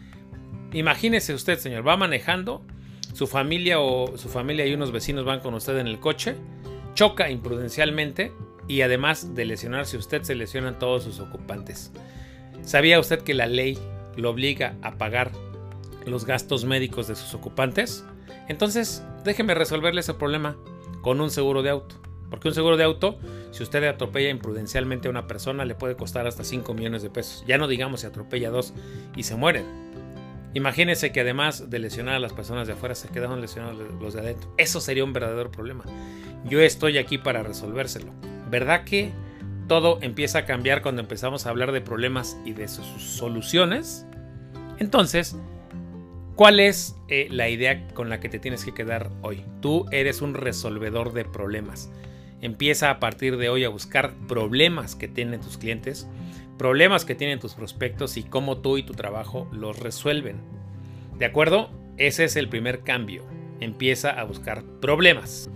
imagínese 0.73 1.35
usted, 1.35 1.59
señor, 1.59 1.87
va 1.87 1.99
manejando, 1.99 2.65
su 3.13 3.27
familia 3.27 3.79
o 3.79 4.17
su 4.17 4.31
familia 4.31 4.67
y 4.67 4.73
unos 4.73 4.91
vecinos 4.91 5.27
van 5.27 5.41
con 5.41 5.53
usted 5.53 5.77
en 5.77 5.87
el 5.87 6.01
coche, 6.01 6.37
choca 6.95 7.31
imprudencialmente 7.31 8.33
y 8.69 8.81
además 8.81 9.35
de 9.35 9.45
lesionarse 9.45 9.99
usted, 9.99 10.23
se 10.23 10.35
lesionan 10.35 10.79
todos 10.79 11.05
sus 11.05 11.21
ocupantes. 11.21 11.93
¿Sabía 12.65 13.01
usted 13.01 13.23
que 13.23 13.35
la 13.35 13.47
ley 13.47 13.79
lo 14.17 14.31
obliga 14.31 14.77
a 14.83 14.93
pagar 14.99 15.33
los 16.07 16.27
gastos 16.27 16.65
médicos 16.65 17.09
de 17.09 17.17
sus 17.17 17.35
ocupantes? 17.35 18.05
Entonces, 18.49 19.05
déjeme 19.25 19.55
resolverle 19.55 20.01
ese 20.01 20.15
problema 20.15 20.57
con 21.03 21.21
un 21.21 21.31
seguro 21.31 21.63
de 21.63 21.71
auto. 21.71 21.97
Porque 22.31 22.49
un 22.49 22.55
seguro 22.55 22.79
de 22.79 22.85
auto, 22.85 23.19
si 23.51 23.63
usted 23.63 23.85
atropella 23.85 24.31
imprudencialmente 24.31 25.07
a 25.09 25.11
una 25.11 25.27
persona, 25.27 25.67
le 25.67 25.75
puede 25.75 25.97
costar 25.97 26.27
hasta 26.27 26.45
5 26.45 26.73
millones 26.73 27.03
de 27.03 27.11
pesos. 27.11 27.45
Ya 27.47 27.59
no 27.59 27.69
digamos 27.69 28.01
si 28.01 28.07
atropella 28.07 28.49
a 28.49 28.53
dos 28.53 28.73
y 29.15 29.25
se 29.25 29.37
mueren. 29.37 29.67
Imagínese 30.55 31.13
que 31.13 31.21
además 31.21 31.71
de 31.71 31.79
lesionar 31.79 32.15
a 32.15 32.21
las 32.21 32.33
personas 32.33 32.67
de 32.67 32.75
afuera, 32.75 32.95
se 32.95 33.09
quedaron 33.09 33.41
lesionados 33.41 33.79
los 34.01 34.15
de 34.15 34.21
adentro. 34.21 34.51
Eso 34.57 34.81
sería 34.81 35.05
un 35.05 35.13
verdadero 35.13 35.51
problema. 35.51 35.85
Yo 36.45 36.61
estoy 36.61 36.99
aquí 36.99 37.19
para 37.19 37.43
resolvérselo. 37.43 38.13
¿Verdad 38.51 38.85
que 38.85 39.13
todo 39.73 39.99
empieza 40.03 40.41
a 40.41 40.45
cambiar 40.45 40.83
cuando 40.83 41.01
empezamos 41.01 41.47
a 41.47 41.49
hablar 41.49 41.73
de 41.73 41.81
problemas 41.81 42.37
y 42.45 42.53
de 42.53 42.69
sus 42.69 42.85
soluciones? 43.03 44.05
Entonces, 44.79 45.35
¿Cuál 46.35 46.61
es 46.61 46.97
eh, 47.09 47.29
la 47.31 47.51
idea 47.51 47.89
con 47.89 48.09
la 48.09 48.19
que 48.19 48.31
te 48.31 48.39
tienes 48.39 48.65
que 48.65 48.73
quedar 48.73 49.11
hoy? 49.21 49.45
Tú 49.61 49.85
eres 49.91 50.23
un 50.23 50.33
resolvedor 50.33 51.13
de 51.13 51.27
problemas. 51.27 51.91
Empieza 52.41 52.91
a 52.91 53.01
partir 53.01 53.37
de 53.37 53.51
hoy 53.51 53.65
a 53.65 53.69
buscar 53.69 54.15
problemas 54.27 54.97
que 54.97 55.09
tienen 55.09 55.41
tus 55.41 55.59
clientes, 55.59 56.09
problemas 56.59 57.05
que 57.05 57.15
tienen 57.15 57.39
tus 57.39 57.55
prospectos 57.55 58.17
y 58.17 58.23
cómo 58.23 58.59
tú 58.59 58.79
y 58.79 58.83
tu 58.83 58.95
trabajo 58.95 59.47
los 59.53 59.79
resuelven. 59.79 60.41
¿De 61.19 61.27
acuerdo? 61.27 61.71
Ese 61.99 62.25
es 62.25 62.37
el 62.37 62.49
primer 62.49 62.81
cambio. 62.81 63.25
Empieza 63.61 64.11
a 64.11 64.25
buscar 64.25 64.65
problemas. 64.81 65.51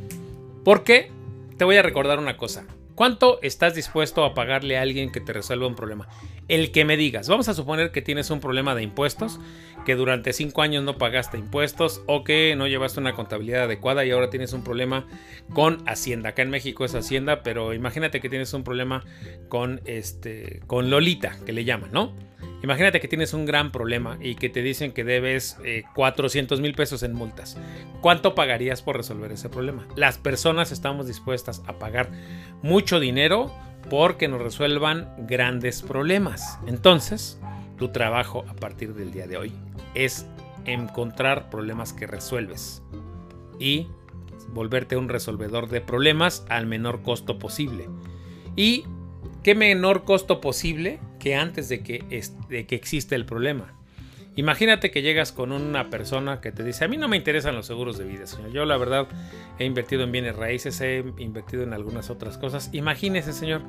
¿Por 0.63 0.85
qué? 0.85 1.11
Te 1.57 1.65
voy 1.65 1.77
a 1.77 1.83
recordar 1.83 2.19
una 2.19 2.37
cosa. 2.37 2.67
¿Cuánto 2.97 3.41
estás 3.43 3.75
dispuesto 3.75 4.25
a 4.25 4.33
pagarle 4.33 4.79
a 4.79 4.81
alguien 4.81 5.13
que 5.13 5.21
te 5.21 5.35
resuelva 5.35 5.67
un 5.67 5.75
problema? 5.75 6.09
El 6.49 6.71
que 6.71 6.85
me 6.85 6.97
digas. 6.97 7.29
Vamos 7.29 7.49
a 7.49 7.55
suponer 7.55 7.91
que 7.91 8.03
tienes 8.03 8.31
un 8.31 8.41
problema 8.41 8.75
de 8.75 8.83
impuestos, 8.83 9.41
que 9.85 9.97
durante 9.97 10.33
cinco 10.33 10.63
años 10.63 10.85
no 10.85 10.99
pagaste 10.99 11.39
impuestos 11.39 12.03
o 12.07 12.25
que 12.25 12.55
no 12.57 12.67
llevaste 12.67 13.01
una 13.01 13.15
contabilidad 13.15 13.65
adecuada 13.65 14.05
y 14.05 14.11
ahora 14.11 14.31
tienes 14.31 14.53
un 14.53 14.63
problema 14.63 15.07
con 15.53 15.83
Hacienda. 15.89 16.31
Acá 16.31 16.43
en 16.43 16.51
México 16.51 16.85
es 16.85 16.95
Hacienda, 16.95 17.43
pero 17.43 17.75
imagínate 17.75 18.21
que 18.21 18.29
tienes 18.29 18.53
un 18.55 18.65
problema 18.65 19.05
con 19.49 19.81
este 19.85 20.61
con 20.67 20.91
Lolita, 20.91 21.37
que 21.45 21.53
le 21.53 21.65
llaman, 21.65 21.91
¿no? 21.93 22.15
Imagínate 22.63 23.01
que 23.01 23.09
tienes 23.09 23.35
un 23.35 23.45
gran 23.45 23.71
problema 23.71 24.19
y 24.21 24.35
que 24.35 24.49
te 24.49 24.63
dicen 24.63 24.93
que 24.93 25.05
debes 25.05 25.59
400 25.95 26.59
eh, 26.59 26.63
mil 26.63 26.75
pesos 26.75 27.03
en 27.03 27.13
multas. 27.13 27.57
¿Cuánto 28.01 28.35
pagarías 28.35 28.83
por 28.83 28.97
resolver 28.97 29.31
ese 29.31 29.49
problema? 29.49 29.87
Las 29.95 30.19
personas 30.19 30.73
estamos 30.73 31.07
dispuestas 31.07 31.63
a 31.67 31.79
pagar 31.79 32.11
mucho 32.63 32.99
dinero 32.99 33.55
porque 33.89 34.29
nos 34.29 34.43
resuelvan 34.43 35.13
grandes 35.27 35.83
problemas. 35.83 36.59
Entonces, 36.67 37.41
tu 37.79 37.89
trabajo 37.89 38.45
a 38.49 38.55
partir 38.55 38.95
del 38.95 39.13
día 39.13 39.27
de 39.27 39.37
hoy 39.37 39.53
es 39.95 40.27
encontrar 40.65 41.51
problemas 41.51 41.93
que 41.93 42.07
resuelves 42.07 42.83
y 43.59 43.89
volverte 44.49 44.97
un 44.97 45.09
resolvedor 45.09 45.69
de 45.69 45.81
problemas 45.81 46.45
al 46.49 46.67
menor 46.67 47.03
costo 47.03 47.39
posible. 47.39 47.89
Y 48.57 48.85
qué 49.43 49.55
menor 49.55 50.05
costo 50.05 50.41
posible 50.41 50.99
que 51.19 51.35
antes 51.35 51.69
de 51.69 51.83
que, 51.83 52.05
de 52.49 52.67
que 52.67 52.75
existe 52.75 53.15
el 53.15 53.27
problema. 53.27 53.76
Imagínate 54.37 54.91
que 54.91 55.01
llegas 55.01 55.33
con 55.33 55.51
una 55.51 55.89
persona 55.89 56.43
que 56.43 56.53
te 56.53 56.63
dice, 56.63 56.85
a 56.85 56.89
mí 56.89 56.99
no 56.99 57.09
me 57.09 57.17
interesan 57.17 57.57
los 57.57 57.67
seguros 57.67 57.97
de 57.97 58.05
vida, 58.05 58.27
señor. 58.27 58.53
Yo 58.53 58.67
la 58.67 58.77
verdad 58.77 59.09
he 59.59 59.65
invertido 59.65 60.03
en 60.03 60.13
bienes 60.13 60.37
raíces, 60.37 60.79
he 60.83 61.03
invertido 61.17 61.63
en 61.63 61.73
algunas 61.73 62.11
otras 62.11 62.37
cosas. 62.37 62.69
Imagínese, 62.73 63.33
señor, 63.33 63.63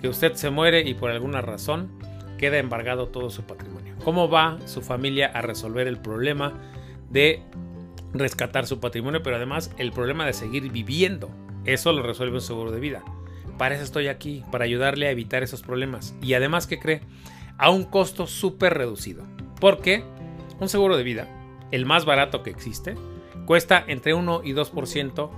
que 0.00 0.08
usted 0.08 0.32
se 0.32 0.48
muere 0.48 0.88
y 0.88 0.94
por 0.94 1.10
alguna 1.10 1.42
razón 1.42 1.90
queda 2.38 2.56
embargado 2.56 3.08
todo 3.08 3.28
su 3.28 3.42
patrimonio. 3.42 3.94
¿Cómo 4.04 4.30
va 4.30 4.58
su 4.64 4.80
familia 4.80 5.26
a 5.26 5.42
resolver 5.42 5.86
el 5.86 5.98
problema 5.98 6.54
de 7.10 7.42
rescatar 8.14 8.66
su 8.66 8.80
patrimonio, 8.80 9.22
pero 9.22 9.36
además 9.36 9.70
el 9.76 9.92
problema 9.92 10.24
de 10.24 10.32
seguir 10.32 10.72
viviendo? 10.72 11.30
Eso 11.66 11.92
lo 11.92 12.02
resuelve 12.02 12.36
un 12.36 12.40
seguro 12.40 12.70
de 12.70 12.80
vida. 12.80 13.04
Para 13.58 13.74
eso 13.74 13.84
estoy 13.84 14.08
aquí, 14.08 14.44
para 14.50 14.64
ayudarle 14.64 15.08
a 15.08 15.10
evitar 15.10 15.42
esos 15.42 15.60
problemas. 15.60 16.14
Y 16.22 16.32
además, 16.32 16.66
que 16.66 16.78
cree? 16.78 17.02
A 17.58 17.68
un 17.68 17.84
costo 17.84 18.26
súper 18.26 18.74
reducido. 18.74 19.26
Porque 19.60 20.04
un 20.60 20.68
seguro 20.68 20.96
de 20.96 21.02
vida, 21.02 21.28
el 21.70 21.86
más 21.86 22.04
barato 22.04 22.42
que 22.42 22.50
existe, 22.50 22.94
cuesta 23.46 23.82
entre 23.86 24.14
1 24.14 24.42
y 24.44 24.52
2% 24.52 25.30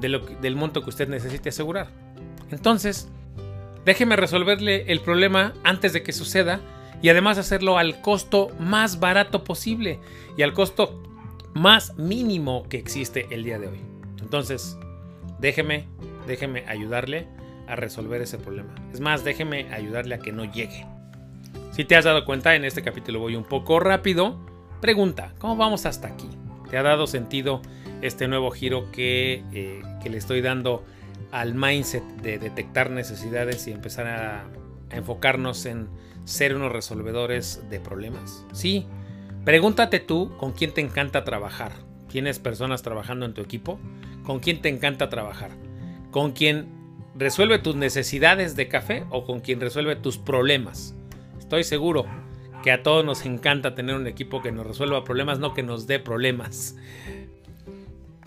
de 0.00 0.20
del 0.40 0.56
monto 0.56 0.82
que 0.82 0.90
usted 0.90 1.08
necesite 1.08 1.48
asegurar. 1.48 1.88
Entonces, 2.50 3.08
déjeme 3.84 4.16
resolverle 4.16 4.90
el 4.90 5.00
problema 5.00 5.54
antes 5.64 5.92
de 5.92 6.02
que 6.02 6.12
suceda 6.12 6.60
y 7.02 7.08
además 7.08 7.38
hacerlo 7.38 7.78
al 7.78 8.00
costo 8.00 8.50
más 8.58 9.00
barato 9.00 9.44
posible 9.44 10.00
y 10.36 10.42
al 10.42 10.52
costo 10.52 11.02
más 11.54 11.96
mínimo 11.96 12.64
que 12.68 12.78
existe 12.78 13.26
el 13.30 13.44
día 13.44 13.58
de 13.58 13.68
hoy. 13.68 13.80
Entonces, 14.20 14.78
déjeme, 15.38 15.86
déjeme 16.26 16.64
ayudarle 16.66 17.26
a 17.66 17.76
resolver 17.76 18.22
ese 18.22 18.38
problema. 18.38 18.74
Es 18.92 19.00
más, 19.00 19.24
déjeme 19.24 19.72
ayudarle 19.72 20.14
a 20.14 20.18
que 20.18 20.32
no 20.32 20.44
llegue. 20.44 20.86
Si 21.78 21.84
te 21.84 21.94
has 21.94 22.04
dado 22.04 22.24
cuenta, 22.24 22.56
en 22.56 22.64
este 22.64 22.82
capítulo 22.82 23.20
voy 23.20 23.36
un 23.36 23.44
poco 23.44 23.78
rápido. 23.78 24.36
Pregunta, 24.80 25.32
¿cómo 25.38 25.54
vamos 25.54 25.86
hasta 25.86 26.08
aquí? 26.08 26.28
¿Te 26.68 26.76
ha 26.76 26.82
dado 26.82 27.06
sentido 27.06 27.62
este 28.02 28.26
nuevo 28.26 28.50
giro 28.50 28.90
que, 28.90 29.44
eh, 29.52 29.80
que 30.02 30.10
le 30.10 30.18
estoy 30.18 30.40
dando 30.40 30.84
al 31.30 31.54
mindset 31.54 32.02
de 32.20 32.40
detectar 32.40 32.90
necesidades 32.90 33.68
y 33.68 33.70
empezar 33.70 34.08
a, 34.08 34.48
a 34.90 34.96
enfocarnos 34.96 35.66
en 35.66 35.88
ser 36.24 36.56
unos 36.56 36.72
resolvedores 36.72 37.62
de 37.70 37.78
problemas? 37.78 38.44
Sí. 38.52 38.84
Pregúntate 39.44 40.00
tú 40.00 40.36
con 40.36 40.50
quién 40.50 40.74
te 40.74 40.80
encanta 40.80 41.22
trabajar. 41.22 41.70
¿Tienes 42.08 42.40
personas 42.40 42.82
trabajando 42.82 43.24
en 43.24 43.34
tu 43.34 43.40
equipo? 43.40 43.78
¿Con 44.24 44.40
quién 44.40 44.62
te 44.62 44.68
encanta 44.68 45.10
trabajar? 45.10 45.52
¿Con 46.10 46.32
quién 46.32 46.76
resuelve 47.18 47.58
tus 47.58 47.76
necesidades 47.76 48.56
de 48.56 48.68
café 48.68 49.04
o 49.10 49.24
con 49.24 49.40
quien 49.40 49.60
resuelve 49.60 49.96
tus 49.96 50.18
problemas. 50.18 50.94
Estoy 51.48 51.64
seguro 51.64 52.04
que 52.62 52.70
a 52.70 52.82
todos 52.82 53.06
nos 53.06 53.24
encanta 53.24 53.74
tener 53.74 53.96
un 53.96 54.06
equipo 54.06 54.42
que 54.42 54.52
nos 54.52 54.66
resuelva 54.66 55.02
problemas, 55.02 55.38
no 55.38 55.54
que 55.54 55.62
nos 55.62 55.86
dé 55.86 55.98
problemas. 55.98 56.76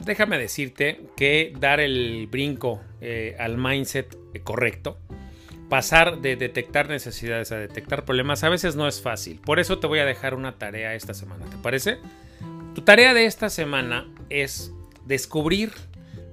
Déjame 0.04 0.40
decirte 0.40 1.02
que 1.16 1.54
dar 1.60 1.80
el 1.80 2.26
brinco 2.32 2.82
eh, 3.00 3.36
al 3.38 3.60
mindset 3.60 4.18
correcto, 4.44 4.98
pasar 5.70 6.22
de 6.22 6.36
detectar 6.36 6.90
necesidades 6.90 7.52
a 7.52 7.58
detectar 7.58 8.06
problemas, 8.06 8.44
a 8.44 8.50
veces 8.50 8.76
no 8.76 8.88
es 8.88 9.02
fácil. 9.04 9.40
Por 9.40 9.60
eso 9.60 9.78
te 9.78 9.86
voy 9.86 10.00
a 10.00 10.06
dejar 10.06 10.34
una 10.34 10.58
tarea 10.58 10.96
esta 10.96 11.14
semana, 11.14 11.46
¿te 11.46 11.58
parece? 11.58 12.00
Tu 12.74 12.82
tarea 12.82 13.14
de 13.14 13.26
esta 13.26 13.52
semana 13.52 14.08
es 14.32 14.74
descubrir 15.06 15.74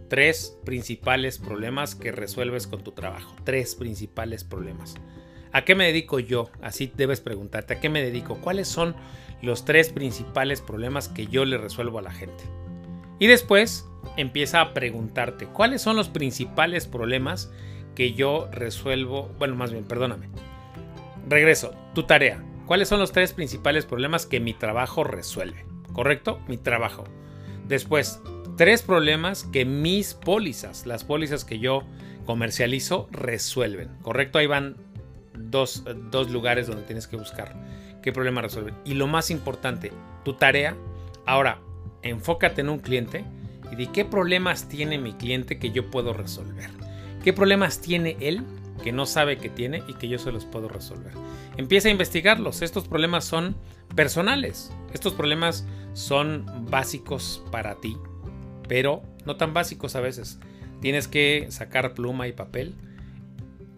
tres 0.09 0.57
principales 0.65 1.37
problemas 1.37 1.95
que 1.95 2.13
resuelves 2.13 2.67
con 2.67 2.83
tu 2.83 2.93
trabajo. 2.93 3.37
Tres 3.45 3.75
principales 3.75 4.43
problemas. 4.43 4.95
¿A 5.59 5.65
qué 5.65 5.75
me 5.75 5.87
dedico 5.87 6.21
yo? 6.21 6.51
Así 6.63 6.93
debes 6.97 7.21
preguntarte, 7.21 7.75
¿a 7.75 7.81
qué 7.81 7.89
me 7.89 8.01
dedico? 8.01 8.37
¿Cuáles 8.37 8.69
son 8.69 8.95
los 9.43 9.65
tres 9.65 9.91
principales 9.91 10.61
problemas 10.61 11.09
que 11.09 11.27
yo 11.27 11.45
le 11.45 11.59
resuelvo 11.59 11.99
a 11.99 12.03
la 12.03 12.13
gente? 12.13 12.45
Y 13.19 13.27
después 13.27 13.85
empieza 14.17 14.61
a 14.61 14.73
preguntarte, 14.73 15.47
¿cuáles 15.47 15.83
son 15.83 15.97
los 15.97 16.09
principales 16.09 16.87
problemas 16.87 17.51
que 17.97 18.13
yo 18.13 18.49
resuelvo? 18.53 19.35
Bueno, 19.39 19.57
más 19.57 19.73
bien, 19.73 19.83
perdóname. 19.83 20.29
Regreso, 21.29 21.75
tu 21.93 22.05
tarea. 22.05 22.41
¿Cuáles 22.67 22.89
son 22.89 23.01
los 23.01 23.11
tres 23.11 23.33
principales 23.33 23.85
problemas 23.85 24.27
que 24.27 24.39
mi 24.39 24.55
trabajo 24.55 25.03
resuelve? 25.03 25.67
¿correcto? 25.93 26.41
Mi 26.47 26.57
trabajo. 26.57 27.03
Después, 27.67 28.23
tres 28.57 28.83
problemas 28.83 29.43
que 29.43 29.65
mis 29.65 30.15
pólizas, 30.15 30.87
las 30.87 31.03
pólizas 31.03 31.45
que 31.45 31.59
yo 31.59 31.83
comercializo, 32.25 33.09
resuelven, 33.11 33.89
¿correcto? 34.03 34.39
Ahí 34.39 34.47
van 34.47 34.77
dos, 35.39 35.85
dos 36.11 36.31
lugares 36.31 36.67
donde 36.67 36.83
tienes 36.83 37.07
que 37.07 37.17
buscar 37.17 37.55
qué 38.03 38.13
problema 38.13 38.43
resuelven. 38.43 38.75
Y 38.85 38.95
lo 38.95 39.07
más 39.07 39.31
importante, 39.31 39.93
tu 40.25 40.35
tarea, 40.35 40.77
ahora, 41.27 41.61
enfócate 42.03 42.61
en 42.61 42.69
un 42.69 42.79
cliente 42.79 43.25
y 43.73 43.77
di 43.77 43.87
qué 43.89 44.05
problemas 44.05 44.69
tiene 44.69 44.99
mi 44.99 45.13
cliente 45.13 45.59
que 45.59 45.71
yo 45.71 45.91
puedo 45.91 46.13
resolver. 46.13 46.71
¿Qué 47.23 47.33
problemas 47.33 47.81
tiene 47.81 48.17
él 48.21 48.43
que 48.83 48.93
no 48.93 49.07
sabe 49.07 49.39
que 49.39 49.51
tiene 49.51 49.83
y 49.89 49.95
que 49.95 50.09
yo 50.09 50.19
se 50.19 50.33
los 50.33 50.45
puedo 50.45 50.69
resolver? 50.69 51.13
Empieza 51.57 51.89
a 51.89 51.91
investigarlos. 51.91 52.63
Estos 52.63 52.87
problemas 52.87 53.25
son 53.25 53.57
personales. 53.95 54.73
Estos 54.93 55.15
problemas 55.15 55.67
son 55.93 56.47
básicos 56.71 57.43
para 57.51 57.75
ti, 57.77 57.97
pero 58.69 59.03
no 59.27 59.37
tan 59.37 59.53
básicos 59.53 59.97
a 59.97 60.01
veces. 60.01 60.39
Tienes 60.81 61.09
que 61.09 61.49
sacar 61.51 61.95
pluma 61.95 62.29
y 62.29 62.33
papel. 62.33 62.77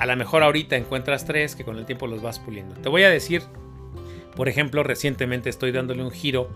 A 0.01 0.07
lo 0.07 0.17
mejor 0.17 0.43
ahorita 0.43 0.77
encuentras 0.77 1.27
tres 1.27 1.55
que 1.55 1.63
con 1.63 1.77
el 1.77 1.85
tiempo 1.85 2.07
los 2.07 2.23
vas 2.23 2.39
puliendo. 2.39 2.75
Te 2.77 2.89
voy 2.89 3.03
a 3.03 3.11
decir, 3.11 3.43
por 4.35 4.49
ejemplo, 4.49 4.83
recientemente 4.83 5.51
estoy 5.51 5.73
dándole 5.73 6.03
un 6.03 6.11
giro, 6.11 6.49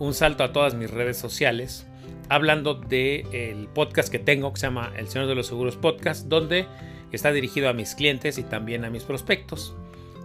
un 0.00 0.14
salto 0.14 0.42
a 0.42 0.52
todas 0.52 0.74
mis 0.74 0.90
redes 0.90 1.16
sociales 1.16 1.86
hablando 2.28 2.74
del 2.74 3.68
podcast 3.72 4.10
que 4.10 4.18
tengo 4.18 4.52
que 4.52 4.58
se 4.58 4.66
llama 4.66 4.92
El 4.96 5.06
Señor 5.08 5.28
de 5.28 5.36
los 5.36 5.46
Seguros 5.46 5.76
Podcast, 5.76 6.26
donde 6.26 6.66
está 7.12 7.30
dirigido 7.30 7.68
a 7.68 7.72
mis 7.72 7.94
clientes 7.94 8.36
y 8.36 8.42
también 8.42 8.84
a 8.84 8.90
mis 8.90 9.04
prospectos. 9.04 9.76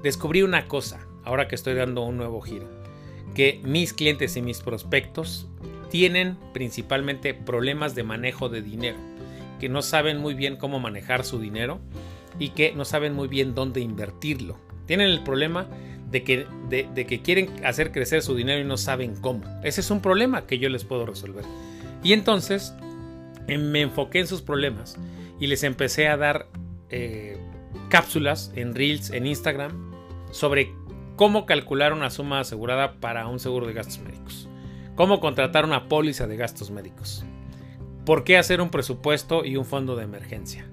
Descubrí 0.02 0.42
una 0.42 0.68
cosa, 0.68 1.06
ahora 1.24 1.48
que 1.48 1.54
estoy 1.54 1.76
dando 1.76 2.02
un 2.02 2.18
nuevo 2.18 2.42
giro, 2.42 2.68
que 3.36 3.62
mis 3.64 3.94
clientes 3.94 4.36
y 4.36 4.42
mis 4.42 4.62
prospectos 4.62 5.48
tienen 5.92 6.38
principalmente 6.54 7.36
problemas 7.36 7.94
de 7.94 8.02
manejo 8.02 8.50
de 8.50 8.64
dinero, 8.64 8.98
que 9.60 9.70
no 9.70 9.84
saben 9.84 10.18
muy 10.18 10.34
bien 10.34 10.58
cómo 10.58 10.80
manejar 10.80 11.24
su 11.24 11.40
dinero 11.40 11.80
y 12.40 12.50
que 12.50 12.74
no 12.74 12.86
saben 12.86 13.14
muy 13.14 13.28
bien 13.28 13.56
dónde 13.56 13.82
invertirlo. 13.82 14.58
Tienen 14.86 15.08
el 15.08 15.24
problema 15.24 15.68
de 16.10 16.24
que, 16.24 16.46
de 16.70 17.06
que 17.06 17.22
quieren 17.22 17.66
hacer 17.66 17.92
crecer 17.92 18.22
su 18.22 18.36
dinero 18.36 18.62
y 18.62 18.66
no 18.66 18.78
saben 18.78 19.16
cómo. 19.16 19.44
Ese 19.64 19.82
es 19.82 19.90
un 19.90 20.02
problema 20.02 20.46
que 20.46 20.60
yo 20.60 20.70
les 20.70 20.84
puedo 20.84 21.06
resolver. 21.06 21.46
Y 22.04 22.14
entonces 22.14 22.76
em, 23.48 23.72
me 23.72 23.82
enfoqué 23.82 24.20
en 24.20 24.28
sus 24.28 24.42
problemas 24.42 24.98
y 25.40 25.48
les 25.48 25.64
empecé 25.64 26.08
a 26.08 26.18
dar 26.18 26.48
eh, 26.90 27.38
cápsulas 27.90 28.52
en 28.56 28.76
Reels, 28.76 29.10
en 29.12 29.26
Instagram, 29.26 29.94
sobre 30.32 30.74
cómo 31.16 31.46
calcular 31.46 31.94
una 31.94 32.10
suma 32.10 32.42
asegurada 32.42 33.00
para 33.00 33.28
un 33.28 33.40
seguro 33.40 33.68
de 33.68 33.74
gastos 33.74 34.00
médicos, 34.00 34.50
cómo 34.96 35.20
contratar 35.20 35.66
una 35.66 35.88
póliza 35.88 36.28
de 36.28 36.38
gastos 36.38 36.72
médicos, 36.72 37.24
por 38.06 38.24
qué 38.24 38.38
hacer 38.38 38.62
un 38.62 38.70
presupuesto 38.70 39.46
y 39.46 39.58
un 39.58 39.66
fondo 39.66 39.96
de 39.96 40.04
emergencia, 40.04 40.66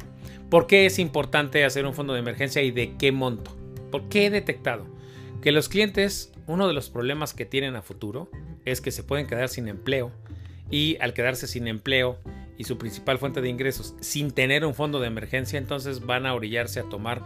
por 0.51 0.67
qué 0.67 0.87
es 0.87 0.99
importante 0.99 1.65
hacer 1.65 1.87
un 1.87 1.95
fondo 1.95 2.13
de 2.13 2.21
emergencia 2.21 2.63
y 2.63 2.71
de 2.71 2.97
qué 2.97 3.13
monto, 3.13 3.57
por 3.91 4.09
qué 4.09 4.27
he 4.27 4.31
detectado 4.31 4.87
que 5.41 5.53
los 5.53 5.69
clientes, 5.69 6.33
uno 6.47 6.69
de 6.69 6.75
los 6.75 6.91
problemas 6.91 7.33
que 7.33 7.47
tienen 7.47 7.77
a 7.77 7.83
futuro 7.83 8.31
es 8.67 8.81
que 8.81 8.91
se 8.91 9.03
pueden 9.03 9.27
quedar 9.27 9.49
sin 9.49 9.69
empleo, 9.69 10.13
y 10.71 10.97
al 11.01 11.13
quedarse 11.13 11.47
sin 11.47 11.67
empleo 11.67 12.19
y 12.57 12.65
su 12.65 12.79
principal 12.79 13.19
fuente 13.19 13.41
de 13.41 13.49
ingresos 13.49 13.95
sin 14.01 14.31
tener 14.31 14.65
un 14.65 14.75
fondo 14.75 15.01
de 15.01 15.09
emergencia, 15.09 15.59
entonces 15.59 16.07
van 16.07 16.27
a 16.27 16.35
orillarse 16.35 16.81
a 16.81 16.85
tomar 16.85 17.23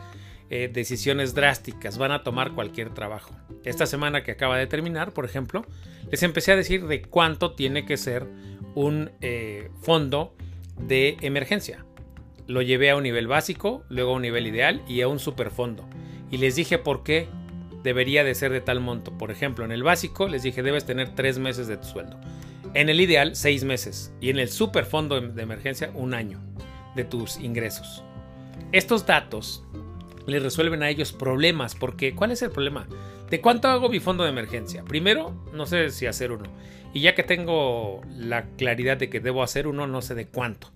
eh, 0.51 0.71
decisiones 0.73 1.35
drásticas, 1.35 1.99
van 1.99 2.13
a 2.13 2.23
tomar 2.23 2.53
cualquier 2.55 2.91
trabajo. 2.91 3.35
Esta 3.65 3.87
semana 3.87 4.23
que 4.23 4.33
acaba 4.33 4.57
de 4.57 4.67
terminar, 4.67 5.13
por 5.13 5.25
ejemplo, 5.25 5.67
les 6.11 6.23
empecé 6.23 6.53
a 6.53 6.57
decir 6.57 6.87
de 6.87 7.03
cuánto 7.03 7.55
tiene 7.55 7.85
que 7.85 7.97
ser 7.97 8.27
un 8.75 9.11
eh, 9.21 9.71
fondo 9.83 10.35
de 10.79 11.17
emergencia. 11.21 11.85
Lo 12.47 12.63
llevé 12.63 12.91
a 12.91 12.97
un 12.97 13.03
nivel 13.03 13.27
básico, 13.27 13.85
luego 13.89 14.13
a 14.13 14.17
un 14.17 14.23
nivel 14.23 14.47
ideal 14.47 14.83
y 14.87 15.01
a 15.01 15.09
un 15.09 15.19
superfondo. 15.19 15.89
Y 16.31 16.39
les 16.39 16.57
dije 16.57 16.79
por 16.79 17.03
qué 17.03 17.29
debería 17.83 18.25
de 18.25 18.35
ser 18.35 18.53
de 18.53 18.61
tal 18.61 18.81
monto. 18.81 19.17
Por 19.17 19.31
ejemplo, 19.31 19.65
en 19.65 19.73
el 19.73 19.83
básico 19.83 20.29
les 20.29 20.43
dije 20.43 20.63
debes 20.63 20.85
tener 20.85 21.15
tres 21.15 21.39
meses 21.39 21.69
de 21.69 21.77
tu 21.77 21.87
sueldo. 21.87 22.19
En 22.75 22.89
el 22.89 23.01
ideal, 23.01 23.37
seis 23.37 23.63
meses. 23.65 24.13
Y 24.21 24.31
en 24.31 24.39
el 24.39 24.49
super 24.49 24.85
fondo 24.85 25.21
de 25.21 25.43
emergencia, 25.43 25.91
un 25.95 26.13
año 26.13 26.41
de 26.97 27.05
tus 27.05 27.39
ingresos. 27.39 28.03
Estos 28.73 29.07
datos 29.07 29.63
les 30.27 30.43
resuelven 30.43 30.83
a 30.83 30.91
ellos 30.91 31.13
problemas. 31.13 31.75
Porque, 31.75 32.15
¿cuál 32.15 32.33
es 32.33 32.43
el 32.43 32.51
problema? 32.51 32.87
¿De 33.31 33.41
cuánto 33.41 33.69
hago 33.69 33.89
mi 33.89 34.01
fondo 34.01 34.25
de 34.25 34.31
emergencia? 34.31 34.85
Primero, 34.85 35.35
no 35.53 35.67
sé 35.67 35.91
si 35.91 36.07
hacer 36.07 36.33
uno. 36.33 36.45
Y 36.93 37.01
ya 37.01 37.15
que 37.15 37.23
tengo 37.23 38.01
la 38.17 38.47
claridad 38.57 38.97
de 38.97 39.11
que 39.11 39.21
debo 39.21 39.43
hacer 39.43 39.67
uno, 39.67 39.87
no 39.87 40.03
sé 40.03 40.15
de 40.15 40.27
cuánto. 40.27 40.71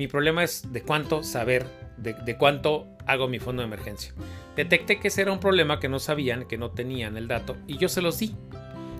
Mi 0.00 0.08
problema 0.08 0.42
es 0.42 0.72
de 0.72 0.80
cuánto 0.80 1.22
saber, 1.22 1.66
de, 1.98 2.34
cuánto 2.38 2.86
hago 3.06 3.28
mi 3.28 3.38
fondo 3.38 3.60
de 3.60 3.66
emergencia. 3.66 4.14
Detecté 4.56 4.98
que 4.98 5.08
ese 5.08 5.20
era 5.20 5.30
un 5.30 5.40
problema 5.40 5.78
que 5.78 5.90
no 5.90 5.98
sabían, 5.98 6.48
que 6.48 6.56
no 6.56 6.70
tenían 6.70 7.18
el 7.18 7.28
dato, 7.28 7.58
y 7.66 7.76
yo 7.76 7.90
se 7.90 8.00
los 8.00 8.18
di. 8.18 8.34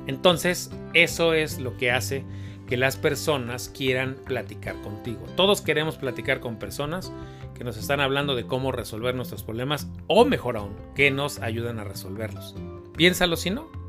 Entonces, 0.07 0.71
eso 0.93 1.33
es 1.33 1.59
lo 1.59 1.79
que 1.79 1.91
hace 1.91 2.23
que 2.67 2.77
las 2.77 2.99
personas 2.99 3.71
quieran 3.71 4.19
platicar 4.27 4.79
contigo. 4.83 5.25
Todos 5.37 5.63
queremos 5.63 5.97
platicar 5.97 6.39
con 6.39 6.59
personas 6.59 7.11
que 7.55 7.65
nos 7.65 7.79
están 7.79 8.01
hablando 8.01 8.37
de 8.37 8.45
cómo 8.45 8.71
resolver 8.71 9.15
nuestros 9.15 9.43
problemas 9.43 9.89
o 10.07 10.27
mejor 10.27 10.59
aún, 10.59 10.77
que 10.95 11.11
nos 11.11 11.39
ayudan 11.39 11.79
a 11.79 11.85
resolverlos. 11.85 12.55
Piénsalo 12.95 13.37
si 13.37 13.49
no. 13.49 13.80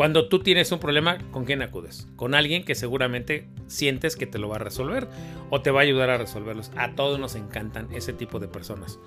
Cuando 0.00 0.28
tú 0.28 0.38
tienes 0.38 0.72
un 0.72 0.78
problema, 0.78 1.18
¿con 1.30 1.44
quién 1.44 1.60
acudes? 1.60 2.08
Con 2.16 2.34
alguien 2.34 2.64
que 2.64 2.74
seguramente 2.74 3.46
sientes 3.66 4.16
que 4.16 4.26
te 4.26 4.38
lo 4.38 4.48
va 4.48 4.56
a 4.56 4.58
resolver 4.58 5.06
o 5.50 5.60
te 5.60 5.70
va 5.70 5.80
a 5.80 5.82
ayudar 5.82 6.08
a 6.08 6.16
resolverlos. 6.16 6.72
A 6.74 6.94
todos 6.94 7.20
nos 7.20 7.34
encantan 7.34 7.86
ese 7.92 8.14
tipo 8.14 8.38
de 8.38 8.48
personas. 8.48 8.98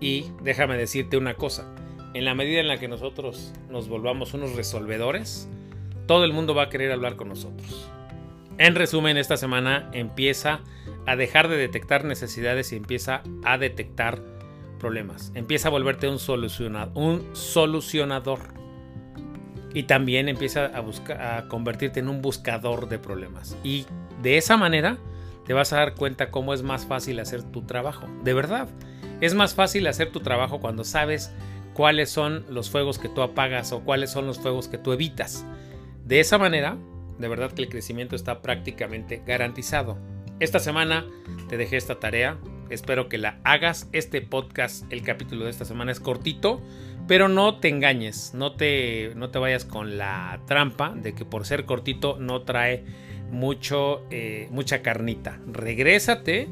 Y 0.00 0.28
déjame 0.42 0.78
decirte 0.78 1.18
una 1.18 1.34
cosa, 1.34 1.70
en 2.14 2.24
la 2.24 2.34
medida 2.34 2.60
en 2.60 2.68
la 2.68 2.80
que 2.80 2.88
nosotros 2.88 3.52
nos 3.68 3.90
volvamos 3.90 4.32
unos 4.32 4.56
resolvedores, 4.56 5.50
todo 6.06 6.24
el 6.24 6.32
mundo 6.32 6.54
va 6.54 6.62
a 6.62 6.68
querer 6.70 6.92
hablar 6.92 7.16
con 7.16 7.28
nosotros. 7.28 7.90
En 8.56 8.74
resumen, 8.74 9.18
esta 9.18 9.36
semana 9.36 9.90
empieza 9.92 10.60
a 11.04 11.14
dejar 11.14 11.48
de 11.48 11.58
detectar 11.58 12.06
necesidades 12.06 12.72
y 12.72 12.76
empieza 12.76 13.22
a 13.44 13.58
detectar 13.58 14.22
problemas. 14.80 15.30
Empieza 15.34 15.68
a 15.68 15.72
volverte 15.72 16.08
un, 16.08 16.16
un 16.94 17.36
solucionador. 17.36 18.61
Y 19.74 19.84
también 19.84 20.28
empieza 20.28 20.66
a, 20.66 20.80
buscar, 20.80 21.20
a 21.20 21.48
convertirte 21.48 22.00
en 22.00 22.08
un 22.08 22.20
buscador 22.22 22.88
de 22.88 22.98
problemas. 22.98 23.56
Y 23.64 23.86
de 24.22 24.36
esa 24.36 24.56
manera 24.56 24.98
te 25.46 25.54
vas 25.54 25.72
a 25.72 25.76
dar 25.76 25.94
cuenta 25.94 26.30
cómo 26.30 26.54
es 26.54 26.62
más 26.62 26.86
fácil 26.86 27.20
hacer 27.20 27.42
tu 27.42 27.62
trabajo. 27.62 28.06
De 28.22 28.34
verdad, 28.34 28.68
es 29.20 29.34
más 29.34 29.54
fácil 29.54 29.86
hacer 29.86 30.10
tu 30.10 30.20
trabajo 30.20 30.60
cuando 30.60 30.84
sabes 30.84 31.32
cuáles 31.74 32.10
son 32.10 32.44
los 32.48 32.70
fuegos 32.70 32.98
que 32.98 33.08
tú 33.08 33.22
apagas 33.22 33.72
o 33.72 33.80
cuáles 33.80 34.10
son 34.10 34.26
los 34.26 34.38
fuegos 34.38 34.68
que 34.68 34.78
tú 34.78 34.92
evitas. 34.92 35.46
De 36.04 36.20
esa 36.20 36.38
manera, 36.38 36.76
de 37.18 37.28
verdad 37.28 37.52
que 37.52 37.62
el 37.62 37.68
crecimiento 37.68 38.16
está 38.16 38.42
prácticamente 38.42 39.22
garantizado. 39.26 39.98
Esta 40.40 40.58
semana 40.58 41.06
te 41.48 41.56
dejé 41.56 41.76
esta 41.76 42.00
tarea, 42.00 42.36
espero 42.68 43.08
que 43.08 43.18
la 43.18 43.38
hagas. 43.44 43.88
Este 43.92 44.20
podcast, 44.22 44.90
el 44.92 45.02
capítulo 45.02 45.44
de 45.44 45.50
esta 45.50 45.64
semana 45.64 45.92
es 45.92 46.00
cortito, 46.00 46.60
pero 47.06 47.28
no 47.28 47.58
te 47.58 47.68
engañes, 47.68 48.32
no 48.34 48.52
te, 48.52 49.12
no 49.16 49.30
te 49.30 49.38
vayas 49.38 49.64
con 49.64 49.98
la 49.98 50.40
trampa 50.46 50.94
de 50.94 51.14
que 51.14 51.24
por 51.24 51.46
ser 51.46 51.64
cortito 51.64 52.16
no 52.18 52.42
trae 52.42 52.84
mucho, 53.30 54.04
eh, 54.10 54.48
mucha 54.50 54.82
carnita. 54.82 55.40
Regrésate 55.46 56.48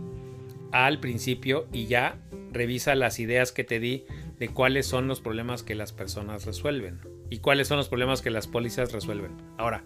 al 0.72 0.98
principio 0.98 1.66
y 1.72 1.86
ya 1.86 2.18
revisa 2.52 2.94
las 2.94 3.20
ideas 3.20 3.52
que 3.52 3.64
te 3.64 3.80
di 3.80 4.04
de 4.38 4.48
cuáles 4.48 4.86
son 4.86 5.06
los 5.06 5.20
problemas 5.20 5.62
que 5.62 5.74
las 5.74 5.92
personas 5.92 6.46
resuelven 6.46 7.00
y 7.28 7.38
cuáles 7.38 7.68
son 7.68 7.76
los 7.76 7.88
problemas 7.88 8.22
que 8.22 8.30
las 8.30 8.46
pólizas 8.46 8.92
resuelven. 8.92 9.36
Ahora, 9.56 9.84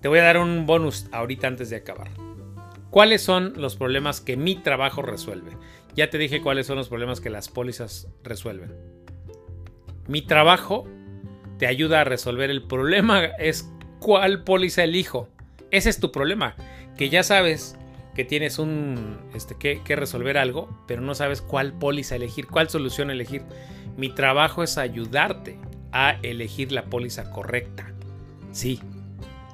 te 0.00 0.08
voy 0.08 0.18
a 0.18 0.24
dar 0.24 0.38
un 0.38 0.66
bonus 0.66 1.06
ahorita 1.12 1.46
antes 1.46 1.70
de 1.70 1.76
acabar. 1.76 2.08
¿Cuáles 2.90 3.22
son 3.22 3.52
los 3.56 3.76
problemas 3.76 4.20
que 4.20 4.36
mi 4.36 4.56
trabajo 4.56 5.02
resuelve? 5.02 5.56
Ya 5.94 6.10
te 6.10 6.18
dije 6.18 6.40
cuáles 6.40 6.66
son 6.66 6.76
los 6.76 6.88
problemas 6.88 7.20
que 7.20 7.30
las 7.30 7.48
pólizas 7.48 8.08
resuelven. 8.24 8.74
Mi 10.10 10.22
trabajo 10.22 10.88
te 11.58 11.68
ayuda 11.68 12.00
a 12.00 12.04
resolver 12.04 12.50
el 12.50 12.64
problema 12.64 13.26
es 13.26 13.72
cuál 14.00 14.42
póliza 14.42 14.82
elijo. 14.82 15.28
Ese 15.70 15.88
es 15.88 16.00
tu 16.00 16.10
problema, 16.10 16.56
que 16.96 17.10
ya 17.10 17.22
sabes 17.22 17.78
que 18.16 18.24
tienes 18.24 18.58
un 18.58 19.20
este 19.36 19.54
que, 19.56 19.94
resolver 19.94 20.36
algo, 20.36 20.68
pero 20.88 21.00
no 21.00 21.14
sabes 21.14 21.40
cuál 21.40 21.74
póliza 21.74 22.16
elegir, 22.16 22.48
cuál 22.48 22.68
solución 22.68 23.12
elegir. 23.12 23.44
Mi 23.96 24.08
trabajo 24.12 24.64
es 24.64 24.78
ayudarte 24.78 25.60
a 25.92 26.18
elegir 26.24 26.72
la 26.72 26.86
póliza 26.86 27.30
correcta. 27.30 27.92
Sí, 28.50 28.80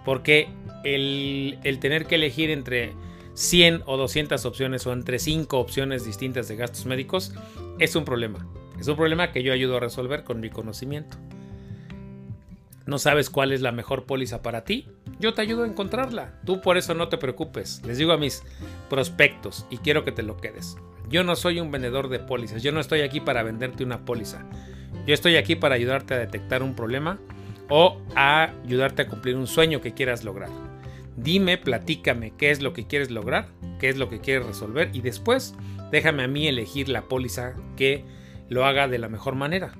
porque 0.06 0.48
el, 0.84 1.58
tener 1.82 2.06
que 2.06 2.14
elegir 2.14 2.48
entre 2.48 2.94
100 3.34 3.82
o 3.84 3.98
200 3.98 4.42
opciones 4.46 4.86
o 4.86 4.94
entre 4.94 5.18
5 5.18 5.58
opciones 5.58 6.06
distintas 6.06 6.48
de 6.48 6.56
gastos 6.56 6.86
médicos 6.86 7.34
es 7.78 7.94
un 7.94 8.06
problema. 8.06 8.48
Es 8.78 8.88
un 8.88 8.96
problema 8.96 9.32
que 9.32 9.42
yo 9.42 9.52
ayudo 9.52 9.76
a 9.76 9.80
resolver 9.80 10.24
con 10.24 10.40
mi 10.40 10.50
conocimiento. 10.50 11.16
¿No 12.86 12.98
sabes 12.98 13.30
cuál 13.30 13.52
es 13.52 13.62
la 13.62 13.72
mejor 13.72 14.04
póliza 14.04 14.42
para 14.42 14.64
ti? 14.64 14.86
Yo 15.18 15.34
te 15.34 15.42
ayudo 15.42 15.64
a 15.64 15.66
encontrarla. 15.66 16.40
Tú 16.44 16.60
por 16.60 16.76
eso 16.76 16.94
no 16.94 17.08
te 17.08 17.18
preocupes. 17.18 17.82
Les 17.84 17.98
digo 17.98 18.12
a 18.12 18.16
mis 18.16 18.44
prospectos 18.88 19.66
y 19.70 19.78
quiero 19.78 20.04
que 20.04 20.12
te 20.12 20.22
lo 20.22 20.36
quedes. 20.36 20.76
Yo 21.08 21.24
no 21.24 21.34
soy 21.34 21.58
un 21.58 21.72
vendedor 21.72 22.08
de 22.08 22.20
pólizas. 22.20 22.62
Yo 22.62 22.70
no 22.70 22.80
estoy 22.80 23.00
aquí 23.00 23.20
para 23.20 23.42
venderte 23.42 23.82
una 23.82 24.04
póliza. 24.04 24.44
Yo 25.06 25.14
estoy 25.14 25.36
aquí 25.36 25.56
para 25.56 25.74
ayudarte 25.74 26.14
a 26.14 26.18
detectar 26.18 26.62
un 26.62 26.74
problema 26.74 27.18
o 27.68 28.00
a 28.14 28.52
ayudarte 28.64 29.02
a 29.02 29.08
cumplir 29.08 29.36
un 29.36 29.46
sueño 29.46 29.80
que 29.80 29.94
quieras 29.94 30.22
lograr. 30.22 30.50
Dime, 31.16 31.58
platícame 31.58 32.34
qué 32.36 32.50
es 32.50 32.62
lo 32.62 32.72
que 32.72 32.86
quieres 32.86 33.10
lograr, 33.10 33.48
qué 33.80 33.88
es 33.88 33.96
lo 33.96 34.08
que 34.08 34.20
quieres 34.20 34.46
resolver 34.46 34.90
y 34.92 35.00
después 35.00 35.54
déjame 35.90 36.24
a 36.24 36.28
mí 36.28 36.46
elegir 36.46 36.88
la 36.88 37.02
póliza 37.02 37.54
que 37.76 38.04
lo 38.48 38.64
haga 38.64 38.88
de 38.88 38.98
la 38.98 39.08
mejor 39.08 39.34
manera. 39.34 39.74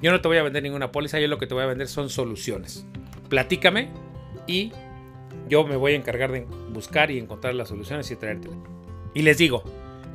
Yo 0.00 0.10
no 0.10 0.20
te 0.20 0.28
voy 0.28 0.38
a 0.38 0.42
vender 0.42 0.62
ninguna 0.62 0.90
póliza, 0.90 1.20
yo 1.20 1.28
lo 1.28 1.38
que 1.38 1.46
te 1.46 1.54
voy 1.54 1.62
a 1.62 1.66
vender 1.66 1.88
son 1.88 2.10
soluciones. 2.10 2.86
Platícame 3.28 3.90
y 4.46 4.72
yo 5.48 5.64
me 5.64 5.76
voy 5.76 5.92
a 5.92 5.96
encargar 5.96 6.32
de 6.32 6.46
buscar 6.72 7.10
y 7.10 7.18
encontrar 7.18 7.54
las 7.54 7.68
soluciones 7.68 8.10
y 8.10 8.16
traértelas. 8.16 8.58
Y 9.14 9.22
les 9.22 9.38
digo, 9.38 9.62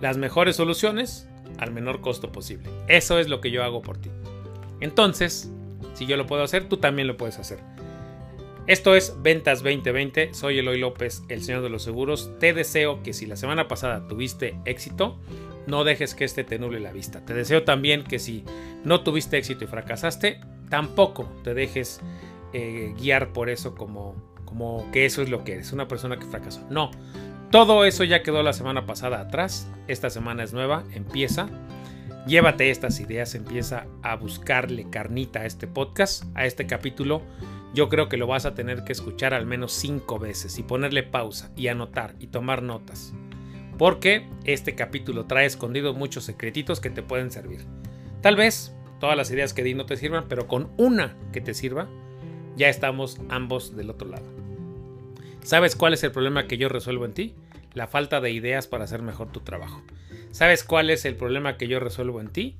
las 0.02 0.18
mejores 0.18 0.56
soluciones 0.56 1.28
al 1.58 1.72
menor 1.72 2.02
costo 2.02 2.32
posible. 2.32 2.70
Eso 2.88 3.20
es 3.20 3.30
lo 3.30 3.42
que 3.42 3.52
yo 3.52 3.63
hago 3.63 3.82
por 3.82 3.98
ti. 3.98 4.10
Entonces, 4.80 5.52
si 5.94 6.06
yo 6.06 6.18
lo 6.18 6.28
puedo 6.28 6.44
hacer, 6.44 6.68
tú 6.68 6.78
también 6.78 7.08
lo 7.08 7.18
puedes 7.18 7.40
hacer. 7.40 7.60
Esto 8.68 8.96
es 8.96 9.16
Ventas 9.22 9.64
2020. 9.64 10.34
Soy 10.34 10.60
Eloy 10.60 10.78
López, 10.78 11.24
el 11.30 11.42
señor 11.42 11.62
de 11.62 11.70
los 11.70 11.84
seguros. 11.84 12.32
Te 12.38 12.54
deseo 12.54 13.02
que 13.02 13.14
si 13.14 13.26
la 13.26 13.38
semana 13.38 13.70
pasada 13.70 14.10
tuviste 14.10 14.60
éxito, 14.66 15.18
no 15.68 15.86
dejes 15.86 16.14
que 16.14 16.26
este 16.26 16.44
te 16.44 16.60
nuble 16.60 16.82
la 16.82 16.92
vista. 16.92 17.24
Te 17.26 17.34
deseo 17.34 17.64
también 17.64 18.04
que 18.04 18.20
si 18.20 18.44
no 18.84 19.04
tuviste 19.04 19.38
éxito 19.38 19.64
y 19.64 19.68
fracasaste, 19.68 20.42
tampoco 20.70 21.32
te 21.46 21.54
dejes 21.54 22.02
eh, 22.52 22.94
guiar 23.00 23.32
por 23.32 23.50
eso 23.50 23.74
como, 23.74 24.16
como 24.44 24.92
que 24.92 25.06
eso 25.06 25.22
es 25.22 25.30
lo 25.30 25.46
que 25.46 25.54
eres, 25.54 25.72
una 25.72 25.88
persona 25.88 26.20
que 26.20 26.26
fracasó. 26.26 26.68
No, 26.70 26.92
todo 27.52 27.86
eso 27.86 28.04
ya 28.04 28.22
quedó 28.22 28.44
la 28.44 28.52
semana 28.52 28.86
pasada 28.86 29.22
atrás. 29.22 29.72
Esta 29.88 30.10
semana 30.10 30.44
es 30.44 30.52
nueva, 30.52 30.84
empieza. 30.94 31.48
Llévate 32.28 32.70
estas 32.70 33.00
ideas, 33.00 33.34
empieza 33.34 33.86
a 34.04 34.18
buscarle 34.18 34.90
carnita 34.90 35.40
a 35.40 35.46
este 35.46 35.68
podcast, 35.68 36.26
a 36.36 36.46
este 36.46 36.68
capítulo. 36.68 37.22
Yo 37.74 37.90
creo 37.90 38.10
que 38.10 38.18
lo 38.18 38.28
vas 38.28 38.46
a 38.46 38.56
tener 38.56 38.84
que 38.84 38.94
escuchar 38.94 39.34
al 39.34 39.46
menos 39.46 39.74
cinco 39.74 40.20
veces 40.20 40.58
y 40.58 40.64
ponerle 40.64 41.04
pausa 41.04 41.52
y 41.56 41.68
anotar 41.68 42.16
y 42.20 42.28
tomar 42.28 42.64
notas 42.64 43.14
porque 43.78 44.28
este 44.44 44.76
capítulo 44.76 45.26
trae 45.26 45.46
escondidos 45.46 45.96
muchos 45.96 46.24
secretitos 46.24 46.80
que 46.80 46.90
te 46.90 47.04
pueden 47.04 47.32
servir. 47.32 47.62
Tal 48.22 48.36
vez 48.36 48.76
todas 49.00 49.16
las 49.16 49.30
ideas 49.32 49.54
que 49.54 49.64
di 49.64 49.74
no 49.74 49.86
te 49.86 49.98
sirvan, 49.98 50.26
pero 50.28 50.48
con 50.48 50.72
una 50.78 51.16
que 51.32 51.42
te 51.42 51.54
sirva, 51.54 51.88
ya 52.56 52.70
estamos 52.70 53.22
ambos 53.30 53.76
del 53.76 53.90
otro 53.90 54.10
lado. 54.10 54.26
¿Sabes 55.44 55.76
cuál 55.76 55.94
es 55.94 56.04
el 56.04 56.12
problema 56.12 56.48
que 56.48 56.58
yo 56.58 56.70
resuelvo 56.70 57.06
en 57.06 57.14
ti? 57.14 57.36
La 57.74 57.88
falta 57.88 58.20
de 58.20 58.32
ideas 58.32 58.68
para 58.68 58.86
hacer 58.86 59.02
mejor 59.02 59.32
tu 59.32 59.42
trabajo. 59.42 59.84
¿Sabes 60.32 60.64
cuál 60.64 60.90
es 60.90 61.06
el 61.06 61.16
problema 61.16 61.58
que 61.58 61.68
yo 61.68 61.80
resuelvo 61.80 62.20
en 62.20 62.30
ti? 62.30 62.56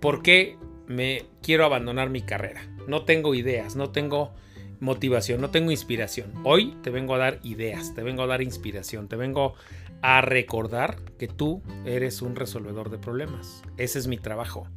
¿Por 0.00 0.22
qué 0.22 0.56
me 0.86 1.24
quiero 1.42 1.64
abandonar 1.64 2.10
mi 2.10 2.22
carrera? 2.22 2.62
No 2.86 3.04
tengo 3.04 3.34
ideas, 3.34 3.76
no 3.76 3.90
tengo 3.90 4.32
motivación, 4.80 5.40
no 5.40 5.50
tengo 5.50 5.70
inspiración. 5.70 6.32
Hoy 6.44 6.76
te 6.82 6.90
vengo 6.90 7.14
a 7.14 7.18
dar 7.18 7.40
ideas, 7.42 7.94
te 7.94 8.02
vengo 8.02 8.22
a 8.22 8.26
dar 8.26 8.42
inspiración, 8.42 9.08
te 9.08 9.16
vengo 9.16 9.54
a 10.02 10.20
recordar 10.20 10.96
que 11.18 11.28
tú 11.28 11.62
eres 11.86 12.22
un 12.22 12.36
resolvedor 12.36 12.90
de 12.90 12.98
problemas. 12.98 13.62
Ese 13.78 13.98
es 13.98 14.06
mi 14.06 14.18
trabajo. 14.18 14.68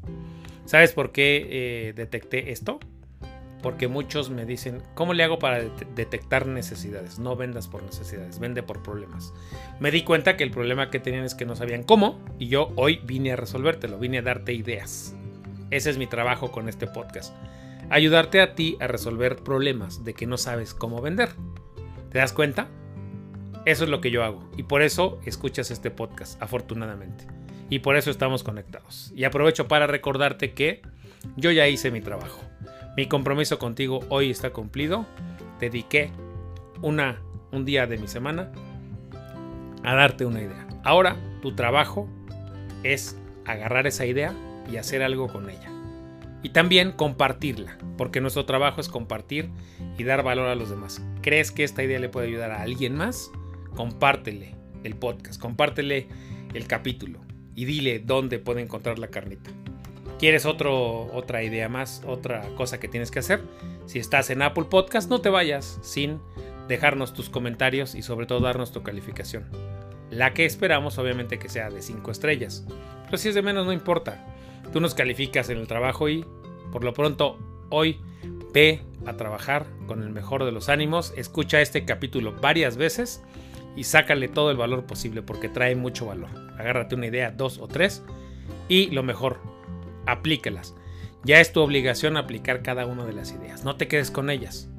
¿Sabes 0.66 0.94
por 0.94 1.12
qué 1.12 1.48
eh, 1.50 1.94
detecté 1.94 2.52
esto? 2.52 2.80
Porque 3.62 3.88
muchos 3.88 4.30
me 4.30 4.46
dicen, 4.46 4.82
¿cómo 4.94 5.14
le 5.14 5.24
hago 5.24 5.40
para 5.40 5.62
detectar 5.96 6.46
necesidades? 6.46 7.20
No 7.20 7.36
vendas 7.36 7.68
por 7.68 7.84
necesidades, 7.84 8.40
vende 8.40 8.64
por 8.64 8.84
problemas. 8.84 9.34
Me 9.80 9.92
di 9.92 10.04
cuenta 10.04 10.38
que 10.38 10.44
el 10.44 10.52
problema 10.52 10.90
que 10.90 11.00
tenían 11.00 11.26
es 11.26 11.36
que 11.36 11.46
no 11.46 11.56
sabían 11.56 11.84
cómo 11.84 12.24
y 12.40 12.48
yo 12.48 12.72
hoy 12.76 13.02
vine 13.04 13.34
a 13.34 13.36
resolvértelo, 13.36 13.98
vine 13.98 14.20
a 14.20 14.22
darte 14.22 14.54
ideas. 14.54 15.16
Ese 15.72 15.90
es 15.90 15.98
mi 15.98 16.08
trabajo 16.08 16.52
con 16.52 16.70
este 16.70 16.88
podcast. 16.88 17.34
Ayudarte 17.90 18.42
a 18.42 18.54
ti 18.54 18.78
a 18.80 18.88
resolver 18.88 19.38
problemas 19.38 20.04
de 20.04 20.14
que 20.14 20.28
no 20.28 20.38
sabes 20.38 20.74
cómo 20.74 21.02
vender. 21.02 21.30
¿Te 22.12 22.20
das 22.20 22.34
cuenta? 22.34 22.68
Eso 23.66 23.84
es 23.84 23.90
lo 23.90 24.02
que 24.02 24.12
yo 24.12 24.24
hago. 24.24 24.50
Y 24.58 24.64
por 24.64 24.82
eso 24.82 25.20
escuchas 25.26 25.72
este 25.72 25.92
podcast, 25.92 26.42
afortunadamente. 26.42 27.26
Y 27.70 27.80
por 27.80 27.96
eso 27.96 28.12
estamos 28.12 28.44
conectados. 28.44 29.12
Y 29.16 29.24
aprovecho 29.24 29.68
para 29.68 29.88
recordarte 29.88 30.54
que 30.54 30.82
yo 31.36 31.52
ya 31.52 31.68
hice 31.68 31.92
mi 31.92 32.02
trabajo. 32.02 32.42
Mi 32.96 33.08
compromiso 33.08 33.60
contigo 33.60 34.00
hoy 34.10 34.32
está 34.32 34.52
cumplido. 34.52 35.06
Dediqué 35.60 36.12
una, 36.82 37.22
un 37.52 37.66
día 37.66 37.88
de 37.88 37.98
mi 37.98 38.08
semana 38.08 38.52
a 39.84 39.96
darte 39.96 40.26
una 40.26 40.42
idea. 40.42 40.68
Ahora 40.84 41.16
tu 41.42 41.56
trabajo 41.56 42.10
es 42.84 43.18
agarrar 43.46 43.88
esa 43.88 44.06
idea 44.06 44.34
y 44.72 44.78
hacer 44.78 45.04
algo 45.04 45.28
con 45.28 45.50
ella. 45.50 45.72
Y 46.44 46.50
también 46.50 46.92
compartirla, 46.92 47.78
porque 47.98 48.22
nuestro 48.22 48.46
trabajo 48.46 48.80
es 48.80 48.90
compartir 48.90 49.50
y 49.98 50.04
dar 50.04 50.24
valor 50.24 50.48
a 50.48 50.56
los 50.56 50.70
demás. 50.70 51.04
¿Crees 51.22 51.52
que 51.52 51.64
esta 51.64 51.84
idea 51.84 52.00
le 52.00 52.10
puede 52.10 52.28
ayudar 52.28 52.52
a 52.52 52.62
alguien 52.62 52.96
más? 52.96 53.32
compártele 53.78 54.56
el 54.84 54.96
podcast, 54.96 55.40
compártele 55.40 56.08
el 56.56 56.66
capítulo 56.66 57.20
y 57.56 57.66
dile 57.66 58.00
dónde 58.00 58.40
puede 58.40 58.62
encontrar 58.62 58.98
la 58.98 59.08
carnita. 59.08 59.52
¿Quieres 60.18 60.48
otra 60.48 61.44
idea 61.44 61.70
más, 61.70 62.02
otra 62.08 62.42
cosa 62.56 62.80
que 62.80 62.88
tienes 62.88 63.12
que 63.12 63.20
hacer? 63.20 63.44
Si 63.86 64.00
estás 64.00 64.32
en 64.32 64.42
Apple 64.42 64.66
Podcast, 64.68 65.12
no 65.12 65.22
te 65.22 65.30
vayas 65.30 65.80
sin 65.84 66.20
dejarnos 66.68 67.14
tus 67.14 67.30
comentarios 67.30 67.94
y 67.94 68.02
sobre 68.02 68.26
todo 68.26 68.40
darnos 68.40 68.72
tu 68.72 68.82
calificación. 68.82 69.46
La 70.10 70.34
que 70.34 70.46
esperamos 70.46 70.98
obviamente 70.98 71.38
que 71.38 71.50
sea 71.50 71.70
de 71.70 71.84
5 71.84 72.10
estrellas. 72.10 72.66
Pero 73.06 73.18
si 73.20 73.30
es 73.30 73.36
de 73.36 73.44
menos 73.44 73.68
no 73.68 73.74
importa. 73.74 74.26
Tú 74.72 74.80
nos 74.80 74.96
calificas 74.96 75.50
en 75.50 75.58
el 75.58 75.68
trabajo 75.68 76.10
y 76.10 76.26
por 76.72 76.84
lo 76.84 76.94
pronto 76.94 77.38
hoy 77.70 78.00
ve 78.54 78.82
a 79.06 79.14
trabajar 79.14 79.66
con 79.88 80.04
el 80.04 80.10
mejor 80.10 80.44
de 80.44 80.52
los 80.52 80.70
ánimos. 80.70 81.14
Escucha 81.16 81.62
este 81.62 81.86
capítulo 81.86 82.34
varias 82.42 82.78
veces 82.78 83.24
y 83.76 83.84
sácale 83.84 84.28
todo 84.28 84.52
el 84.52 84.58
valor 84.58 84.86
posible 84.86 85.22
porque 85.22 85.50
trae 85.50 85.76
mucho 85.76 86.06
valor. 86.06 86.30
Agárrate 86.58 86.96
una 86.96 87.08
idea, 87.08 87.32
dos 87.32 87.60
o 87.60 87.68
tres 87.68 88.04
y 88.68 88.88
lo 88.92 89.04
mejor, 89.04 89.40
aplícalas. 90.06 90.76
Ya 91.24 91.40
es 91.40 91.52
tu 91.52 91.62
obligación 91.62 92.18
aplicar 92.18 92.62
cada 92.62 92.86
una 92.86 93.06
de 93.06 93.14
las 93.14 93.32
ideas. 93.32 93.64
No 93.64 93.76
te 93.76 93.88
quedes 93.88 94.12
con 94.12 94.30
ellas. 94.30 94.70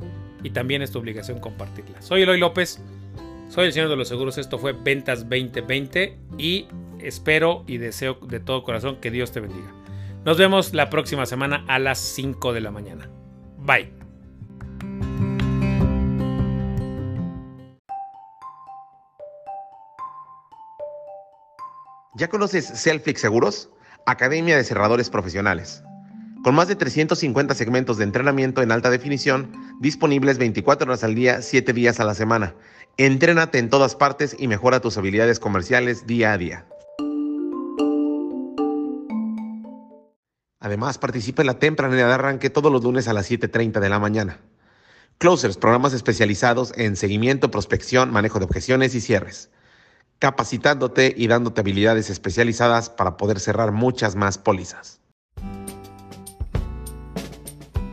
Y 0.42 0.50
también 0.50 0.82
es 0.82 0.92
tu 0.92 0.98
obligación 0.98 1.40
compartirlas. 1.40 2.04
Soy 2.04 2.22
Eloy 2.22 2.38
López, 2.38 2.80
soy 3.48 3.66
el 3.66 3.72
señor 3.72 3.88
de 3.88 3.96
los 3.96 4.08
seguros. 4.08 4.38
Esto 4.38 4.58
fue 4.58 4.72
Ventas 4.72 5.28
2020 5.28 6.16
y 6.38 6.66
espero 7.00 7.64
y 7.66 7.78
deseo 7.78 8.14
de 8.22 8.40
todo 8.40 8.62
corazón 8.62 8.96
que 9.00 9.10
Dios 9.10 9.32
te 9.32 9.40
bendiga. 9.40 9.74
Nos 10.28 10.36
vemos 10.36 10.74
la 10.74 10.90
próxima 10.90 11.24
semana 11.24 11.64
a 11.68 11.78
las 11.78 11.98
5 11.98 12.52
de 12.52 12.60
la 12.60 12.70
mañana. 12.70 13.08
Bye. 13.56 13.90
¿Ya 22.14 22.28
conoces 22.28 22.66
Selflix 22.66 23.22
Seguros? 23.22 23.70
Academia 24.04 24.58
de 24.58 24.64
Cerradores 24.64 25.08
Profesionales. 25.08 25.82
Con 26.44 26.54
más 26.54 26.68
de 26.68 26.76
350 26.76 27.54
segmentos 27.54 27.96
de 27.96 28.04
entrenamiento 28.04 28.60
en 28.60 28.70
alta 28.70 28.90
definición, 28.90 29.50
disponibles 29.80 30.36
24 30.36 30.88
horas 30.88 31.04
al 31.04 31.14
día, 31.14 31.40
7 31.40 31.72
días 31.72 32.00
a 32.00 32.04
la 32.04 32.14
semana. 32.14 32.54
Entrénate 32.98 33.56
en 33.56 33.70
todas 33.70 33.94
partes 33.96 34.36
y 34.38 34.46
mejora 34.46 34.80
tus 34.80 34.98
habilidades 34.98 35.40
comerciales 35.40 36.06
día 36.06 36.34
a 36.34 36.36
día. 36.36 36.66
Además, 40.60 40.98
participa 40.98 41.42
en 41.42 41.46
la 41.46 41.58
temprana 41.58 41.94
de 41.94 42.02
arranque 42.02 42.50
todos 42.50 42.72
los 42.72 42.82
lunes 42.82 43.08
a 43.08 43.12
las 43.12 43.30
7.30 43.30 43.80
de 43.80 43.88
la 43.88 43.98
mañana. 43.98 44.40
Closers, 45.18 45.56
programas 45.56 45.92
especializados 45.92 46.72
en 46.76 46.96
seguimiento, 46.96 47.50
prospección, 47.50 48.10
manejo 48.12 48.38
de 48.38 48.44
objeciones 48.44 48.94
y 48.94 49.00
cierres 49.00 49.50
capacitándote 50.18 51.14
y 51.16 51.28
dándote 51.28 51.60
habilidades 51.60 52.10
especializadas 52.10 52.90
para 52.90 53.16
poder 53.16 53.40
cerrar 53.40 53.72
muchas 53.72 54.16
más 54.16 54.38
pólizas. 54.38 55.00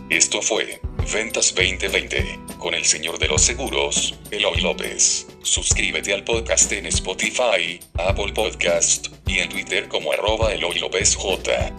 Esto 0.10 0.42
fue 0.42 0.80
Ventas 1.14 1.54
2020 1.56 2.40
con 2.60 2.74
el 2.74 2.86
señor 2.86 3.20
de 3.20 3.28
los 3.28 3.42
seguros, 3.42 4.18
Eloy 4.32 4.62
López. 4.62 5.28
Suscríbete 5.44 6.14
al 6.14 6.24
podcast 6.24 6.72
en 6.72 6.88
Spotify, 6.88 7.80
Apple 7.94 8.34
Podcast 8.34 9.08
y 9.28 9.40
en 9.40 9.50
Twitter 9.50 9.88
como 9.88 10.12
arroba 10.12 10.52
Eloy 10.54 10.80
López 10.80 11.16
J. 11.16 11.72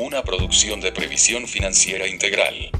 Una 0.00 0.22
producción 0.22 0.80
de 0.80 0.92
previsión 0.92 1.48
financiera 1.48 2.06
integral. 2.06 2.70